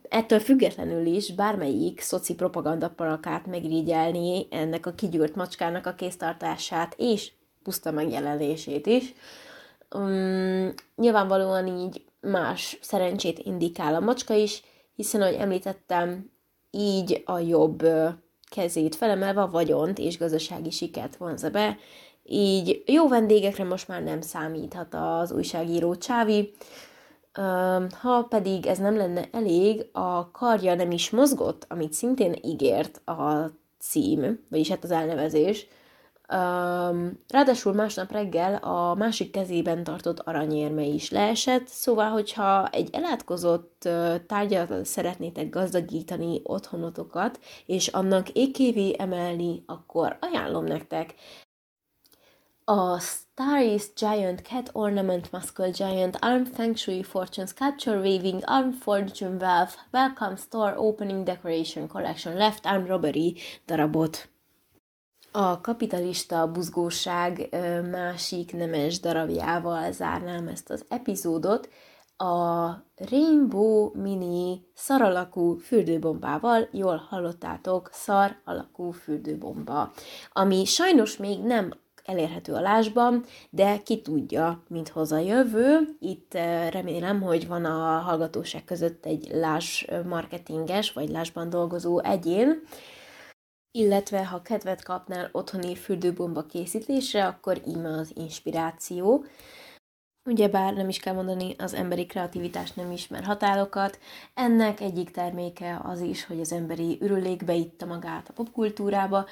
ettől 0.08 0.40
függetlenül 0.40 1.06
is 1.06 1.32
bármelyik 1.34 2.00
szoci 2.00 2.34
propaganda 2.34 2.90
parakát 2.90 3.46
megrigyelni 3.46 4.46
ennek 4.50 4.86
a 4.86 4.92
kigyűrt 4.92 5.34
macskának 5.34 5.86
a 5.86 5.94
kéztartását 5.94 6.94
és 6.96 7.32
puszta 7.62 7.90
megjelenését 7.90 8.86
is. 8.86 9.14
Um, 9.94 10.74
nyilvánvalóan 10.96 11.66
így 11.66 12.04
más 12.20 12.78
szerencsét 12.80 13.38
indikál 13.38 13.94
a 13.94 14.00
macska 14.00 14.34
is, 14.34 14.62
hiszen, 14.94 15.22
ahogy 15.22 15.34
említettem, 15.34 16.30
így 16.70 17.22
a 17.26 17.38
jobb 17.38 17.82
kezét 18.48 18.94
felemelve 18.94 19.40
a 19.40 19.50
vagyont 19.50 19.98
és 19.98 20.18
gazdasági 20.18 20.70
sikert 20.70 21.16
vonza 21.16 21.50
be, 21.50 21.78
így 22.24 22.82
jó 22.86 23.08
vendégekre 23.08 23.64
most 23.64 23.88
már 23.88 24.02
nem 24.02 24.20
számíthat 24.20 24.94
az 24.94 25.32
újságíró 25.32 25.96
Csávi, 25.96 26.54
ha 28.00 28.22
pedig 28.28 28.66
ez 28.66 28.78
nem 28.78 28.96
lenne 28.96 29.28
elég, 29.32 29.86
a 29.92 30.30
karja 30.30 30.74
nem 30.74 30.90
is 30.90 31.10
mozgott, 31.10 31.66
amit 31.68 31.92
szintén 31.92 32.34
ígért 32.42 33.08
a 33.08 33.50
cím, 33.78 34.44
vagyis 34.50 34.68
hát 34.68 34.84
az 34.84 34.90
elnevezés, 34.90 35.66
Um, 36.32 37.18
ráadásul 37.28 37.72
másnap 37.72 38.12
reggel 38.12 38.54
a 38.54 38.94
másik 38.94 39.30
kezében 39.30 39.84
tartott 39.84 40.20
aranyérme 40.20 40.82
is 40.82 41.10
leesett, 41.10 41.66
szóval, 41.66 42.10
hogyha 42.10 42.68
egy 42.68 42.88
elátkozott 42.92 43.88
tárgyat 44.26 44.84
szeretnétek 44.84 45.48
gazdagítani 45.48 46.40
otthonotokat, 46.42 47.40
és 47.66 47.88
annak 47.88 48.28
ékévé 48.28 48.94
emelni, 48.98 49.62
akkor 49.66 50.16
ajánlom 50.20 50.64
nektek 50.64 51.14
a 52.64 52.98
Star 52.98 53.62
Giant 53.94 54.40
Cat 54.40 54.70
Ornament 54.72 55.32
Muscle 55.32 55.70
Giant 55.70 56.16
Arm 56.20 56.44
Feng 56.44 56.76
Shui 56.76 57.02
Fortune 57.02 57.46
Sculpture 57.46 57.98
Weaving 57.98 58.42
Arm 58.44 58.72
Fortune 58.72 59.36
Wealth 59.36 59.74
Welcome 59.90 60.36
Store 60.36 60.74
Opening 60.76 61.24
Decoration 61.24 61.88
Collection 61.88 62.36
Left 62.36 62.66
Arm 62.66 62.86
Robbery 62.86 63.36
darabot. 63.66 64.28
A 65.40 65.60
kapitalista 65.60 66.50
buzgóság 66.50 67.48
másik 67.90 68.52
nemes 68.52 69.00
darabjával 69.00 69.92
zárnám 69.92 70.48
ezt 70.48 70.70
az 70.70 70.84
epizódot, 70.88 71.68
a 72.16 72.66
Rainbow 73.10 73.90
Mini 73.94 74.62
szar 74.74 75.02
alakú 75.02 75.56
fürdőbombával, 75.56 76.68
jól 76.72 77.06
hallottátok, 77.08 77.88
szar 77.92 78.36
alakú 78.44 78.90
fürdőbomba, 78.90 79.92
ami 80.32 80.64
sajnos 80.64 81.16
még 81.16 81.40
nem 81.40 81.72
elérhető 82.04 82.52
a 82.52 82.60
lásban, 82.60 83.24
de 83.50 83.82
ki 83.82 84.00
tudja, 84.00 84.62
mint 84.68 84.88
hoz 84.88 85.10
jövő. 85.10 85.96
Itt 86.00 86.34
remélem, 86.70 87.22
hogy 87.22 87.48
van 87.48 87.64
a 87.64 87.98
hallgatóság 87.98 88.64
között 88.64 89.06
egy 89.06 89.28
lás 89.32 89.86
marketinges, 90.08 90.92
vagy 90.92 91.08
lásban 91.08 91.50
dolgozó 91.50 92.00
egyén, 92.00 92.62
illetve 93.70 94.26
ha 94.26 94.42
kedvet 94.42 94.82
kapnál 94.82 95.28
otthoni 95.32 95.76
fürdőbomba 95.76 96.46
készítésre, 96.46 97.26
akkor 97.26 97.60
íme 97.66 97.88
az 97.88 98.10
inspiráció. 98.14 99.24
Ugyebár 100.24 100.74
nem 100.74 100.88
is 100.88 100.98
kell 100.98 101.14
mondani, 101.14 101.54
az 101.58 101.74
emberi 101.74 102.06
kreativitás 102.06 102.72
nem 102.72 102.90
ismer 102.90 103.24
határokat. 103.24 103.98
Ennek 104.34 104.80
egyik 104.80 105.10
terméke 105.10 105.80
az 105.82 106.00
is, 106.00 106.24
hogy 106.24 106.40
az 106.40 106.52
emberi 106.52 106.98
ürülék 107.00 107.44
beitta 107.44 107.86
magát 107.86 108.28
a 108.28 108.32
popkultúrába, 108.32 109.26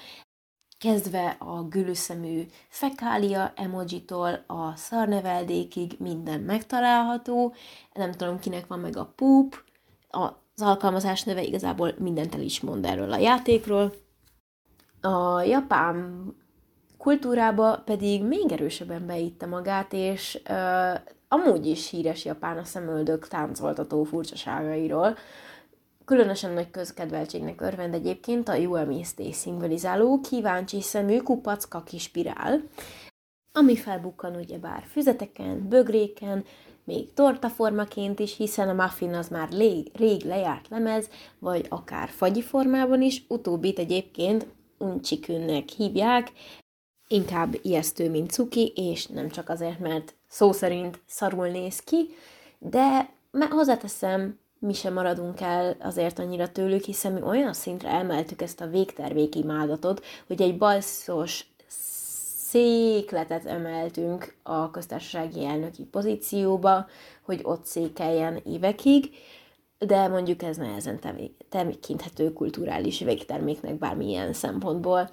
kezdve 0.78 1.36
a 1.38 1.62
gülüszemű 1.62 2.46
fekália 2.68 3.52
emojitól 3.56 4.44
a 4.46 4.76
szarneveldékig 4.76 5.96
minden 5.98 6.40
megtalálható. 6.40 7.54
Nem 7.92 8.12
tudom, 8.12 8.38
kinek 8.38 8.66
van 8.66 8.78
meg 8.78 8.96
a 8.96 9.12
poop, 9.16 9.64
az 10.08 10.62
alkalmazás 10.62 11.22
neve 11.22 11.42
igazából 11.42 11.94
mindent 11.98 12.34
el 12.34 12.40
is 12.40 12.60
mond 12.60 12.84
erről 12.84 13.12
a 13.12 13.18
játékról. 13.18 13.92
A 15.06 15.42
japán 15.42 16.24
kultúrába 16.98 17.82
pedig 17.84 18.24
még 18.24 18.52
erősebben 18.52 19.06
beitte 19.06 19.46
magát, 19.46 19.92
és 19.92 20.40
uh, 20.48 21.00
amúgy 21.28 21.66
is 21.66 21.90
híres 21.90 22.24
japán 22.24 22.58
a 22.58 22.64
szemöldök 22.64 23.28
táncoltató 23.28 24.04
furcsaságairól. 24.04 25.16
Különösen 26.04 26.52
nagy 26.52 26.70
közkedveltségnek 26.70 27.60
örvend 27.60 27.94
egyébként 27.94 28.48
a 28.48 28.54
jó 28.54 28.74
emésztés 28.74 29.34
szimbolizáló 29.34 30.20
kíváncsi 30.20 30.80
szemű 30.80 31.18
kupacka 31.18 31.82
kispirál, 31.82 32.62
ami 33.52 33.76
felbukkan 33.76 34.34
ugyebár 34.36 34.84
füzeteken, 34.90 35.68
bögréken, 35.68 36.44
még 36.84 37.12
tortaformaként 37.14 38.18
is, 38.18 38.36
hiszen 38.36 38.68
a 38.68 38.82
muffin 38.82 39.14
az 39.14 39.28
már 39.28 39.48
lég, 39.50 39.90
rég 39.94 40.24
lejárt 40.24 40.68
lemez, 40.68 41.08
vagy 41.38 41.66
akár 41.68 42.08
fagyi 42.08 42.42
formában 42.42 43.02
is, 43.02 43.24
utóbbit 43.28 43.78
egyébként 43.78 44.46
uncsikünnek 44.78 45.68
hívják, 45.68 46.32
inkább 47.08 47.58
ijesztő, 47.62 48.10
mint 48.10 48.30
cuki, 48.30 48.72
és 48.74 49.06
nem 49.06 49.28
csak 49.28 49.48
azért, 49.48 49.78
mert 49.78 50.14
szó 50.28 50.52
szerint 50.52 51.00
szarul 51.06 51.48
néz 51.48 51.80
ki, 51.80 52.08
de 52.58 53.10
hozzáteszem, 53.50 54.38
mi 54.58 54.72
sem 54.72 54.92
maradunk 54.92 55.40
el 55.40 55.76
azért 55.80 56.18
annyira 56.18 56.52
tőlük, 56.52 56.84
hiszen 56.84 57.12
mi 57.12 57.22
olyan 57.22 57.52
szintre 57.52 57.88
emeltük 57.88 58.42
ezt 58.42 58.60
a 58.60 58.66
végtermék 58.66 59.34
imádatot, 59.34 60.04
hogy 60.26 60.42
egy 60.42 60.58
balszos 60.58 61.46
székletet 62.48 63.44
emeltünk 63.46 64.34
a 64.42 64.70
köztársasági 64.70 65.44
elnöki 65.44 65.82
pozícióba, 65.82 66.86
hogy 67.22 67.40
ott 67.42 67.64
székeljen 67.64 68.40
évekig, 68.44 69.10
de 69.78 70.08
mondjuk 70.08 70.42
ez 70.42 70.56
nehezen 70.56 71.00
tekinthető 71.48 72.32
kulturális 72.32 73.00
végterméknek 73.00 73.78
bármilyen 73.78 74.32
szempontból. 74.32 75.10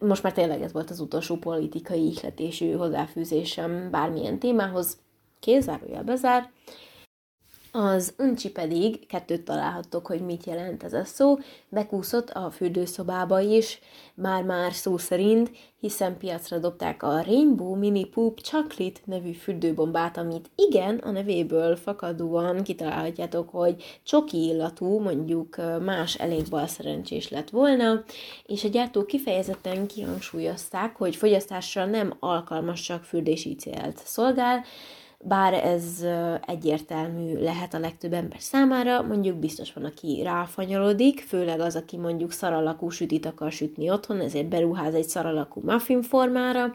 Most 0.00 0.22
már 0.22 0.32
tényleg 0.32 0.62
ez 0.62 0.72
volt 0.72 0.90
az 0.90 1.00
utolsó 1.00 1.36
politikai 1.36 2.06
ihletésű 2.06 2.72
hozzáfűzésem 2.72 3.90
bármilyen 3.90 4.38
témához. 4.38 4.98
Kézárójel 5.40 6.02
bezár. 6.02 6.50
Az 7.74 8.14
uncsi 8.18 8.50
pedig, 8.50 9.06
kettőt 9.06 9.42
találhattok, 9.42 10.06
hogy 10.06 10.20
mit 10.20 10.44
jelent 10.44 10.82
ez 10.82 10.92
a 10.92 11.04
szó, 11.04 11.38
bekúszott 11.68 12.30
a 12.30 12.50
fürdőszobába 12.50 13.40
is, 13.40 13.78
már-már 14.14 14.72
szó 14.72 14.98
szerint, 14.98 15.50
hiszen 15.80 16.18
piacra 16.18 16.58
dobták 16.58 17.02
a 17.02 17.22
Rainbow 17.22 17.74
Mini 17.74 18.04
Poop 18.04 18.40
Chocolate 18.40 19.00
nevű 19.04 19.32
fürdőbombát, 19.32 20.16
amit 20.16 20.50
igen, 20.56 20.96
a 20.96 21.10
nevéből 21.10 21.76
fakadóan 21.76 22.62
kitalálhatjátok, 22.62 23.48
hogy 23.50 24.00
csoki 24.02 24.44
illatú, 24.44 24.98
mondjuk 24.98 25.56
más 25.84 26.14
elég 26.14 26.48
balszerencsés 26.50 27.28
lett 27.28 27.50
volna, 27.50 28.04
és 28.46 28.64
a 28.64 28.68
gyártók 28.68 29.06
kifejezetten 29.06 29.86
kihangsúlyozták, 29.86 30.96
hogy 30.96 31.16
fogyasztásra 31.16 31.84
nem 31.84 32.16
alkalmas 32.20 32.80
csak 32.80 33.04
fürdési 33.04 33.54
célt 33.54 34.00
szolgál, 34.04 34.64
bár 35.24 35.54
ez 35.54 36.04
egyértelmű 36.46 37.38
lehet 37.38 37.74
a 37.74 37.78
legtöbb 37.78 38.12
ember 38.12 38.40
számára, 38.40 39.02
mondjuk 39.02 39.36
biztos 39.36 39.72
van, 39.72 39.84
aki 39.84 40.22
ráfanyalodik, 40.22 41.20
főleg 41.20 41.60
az, 41.60 41.76
aki 41.76 41.96
mondjuk 41.96 42.32
szaralakú 42.32 42.88
sütit 42.88 43.26
akar 43.26 43.52
sütni 43.52 43.90
otthon, 43.90 44.20
ezért 44.20 44.48
beruház 44.48 44.94
egy 44.94 45.08
szaralakú 45.08 45.60
muffin 45.64 46.02
formára, 46.02 46.74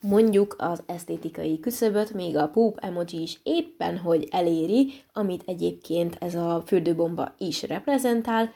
mondjuk 0.00 0.54
az 0.58 0.82
esztétikai 0.86 1.60
küszöböt 1.60 2.12
még 2.12 2.36
a 2.36 2.48
poop 2.48 2.78
emoji 2.80 3.22
is 3.22 3.40
éppen 3.42 3.98
hogy 3.98 4.28
eléri, 4.30 4.92
amit 5.12 5.42
egyébként 5.46 6.16
ez 6.20 6.34
a 6.34 6.62
fürdőbomba 6.66 7.34
is 7.38 7.62
reprezentál. 7.62 8.52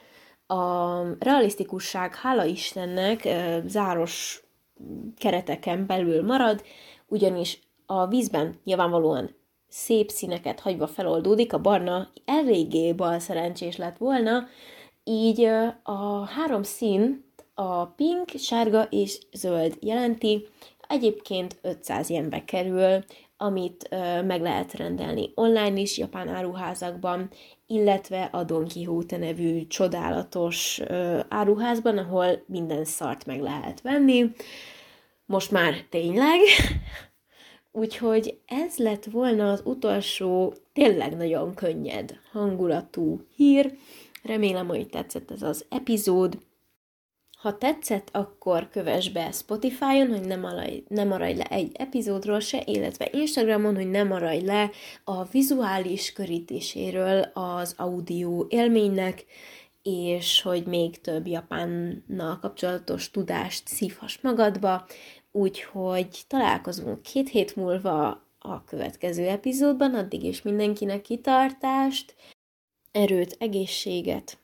A 0.47 1.01
realisztikusság, 1.19 2.15
hála 2.15 2.43
Istennek, 2.43 3.27
záros 3.65 4.43
kereteken 5.17 5.85
belül 5.85 6.23
marad, 6.23 6.63
ugyanis 7.07 7.59
a 7.91 8.07
vízben 8.07 8.59
nyilvánvalóan 8.63 9.35
szép 9.67 10.09
színeket 10.09 10.59
hagyva 10.59 10.87
feloldódik, 10.87 11.53
a 11.53 11.61
barna 11.61 12.09
eléggé 12.25 12.93
bal 12.93 13.19
szerencsés 13.19 13.77
lett 13.77 13.97
volna, 13.97 14.47
így 15.03 15.43
a 15.83 16.25
három 16.25 16.63
szín 16.63 17.25
a 17.53 17.85
pink, 17.85 18.29
sárga 18.37 18.83
és 18.83 19.19
zöld 19.31 19.77
jelenti, 19.79 20.47
egyébként 20.87 21.57
500 21.61 22.09
jenbe 22.09 22.45
kerül, 22.45 23.03
amit 23.37 23.89
meg 24.25 24.41
lehet 24.41 24.73
rendelni 24.73 25.31
online 25.35 25.79
is, 25.79 25.97
japán 25.97 26.27
áruházakban, 26.27 27.29
illetve 27.67 28.29
a 28.31 28.43
Don 28.43 28.67
Quixote 28.67 29.17
nevű 29.17 29.67
csodálatos 29.67 30.81
áruházban, 31.29 31.97
ahol 31.97 32.43
minden 32.45 32.85
szart 32.85 33.25
meg 33.25 33.41
lehet 33.41 33.81
venni. 33.81 34.31
Most 35.25 35.51
már 35.51 35.73
tényleg, 35.89 36.39
Úgyhogy 37.71 38.37
ez 38.45 38.77
lett 38.77 39.05
volna 39.05 39.51
az 39.51 39.61
utolsó, 39.65 40.53
tényleg 40.73 41.17
nagyon 41.17 41.53
könnyed 41.53 42.19
hangulatú 42.31 43.21
hír. 43.35 43.77
Remélem, 44.23 44.67
hogy 44.67 44.87
tetszett 44.87 45.31
ez 45.31 45.41
az 45.41 45.65
epizód. 45.69 46.37
Ha 47.41 47.57
tetszett, 47.57 48.09
akkor 48.11 48.69
kövess 48.69 49.09
be 49.09 49.31
Spotify-on, 49.31 50.09
hogy 50.09 50.27
ne 50.27 50.35
maradj, 50.35 50.83
ne 50.87 51.03
maradj 51.03 51.37
le 51.37 51.43
egy 51.43 51.71
epizódról 51.73 52.39
se, 52.39 52.63
illetve 52.65 53.09
Instagramon, 53.11 53.75
hogy 53.75 53.89
ne 53.89 54.03
maradj 54.03 54.45
le 54.45 54.71
a 55.03 55.23
vizuális 55.23 56.13
körítéséről 56.13 57.21
az 57.33 57.73
audio 57.77 58.45
élménynek, 58.49 59.25
és 59.83 60.41
hogy 60.41 60.65
még 60.65 61.01
több 61.01 61.27
Japánnal 61.27 62.39
kapcsolatos 62.41 63.11
tudást 63.11 63.67
szívhass 63.67 64.17
magadba, 64.21 64.85
Úgyhogy 65.31 66.23
találkozunk 66.27 67.01
két 67.01 67.29
hét 67.29 67.55
múlva 67.55 68.09
a 68.39 68.63
következő 68.63 69.27
epizódban, 69.27 69.93
addig 69.95 70.23
is 70.23 70.41
mindenkinek 70.41 71.01
kitartást, 71.01 72.15
erőt, 72.91 73.35
egészséget. 73.39 74.37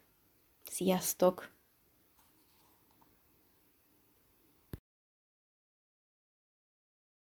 Sziasztok! 0.63 1.56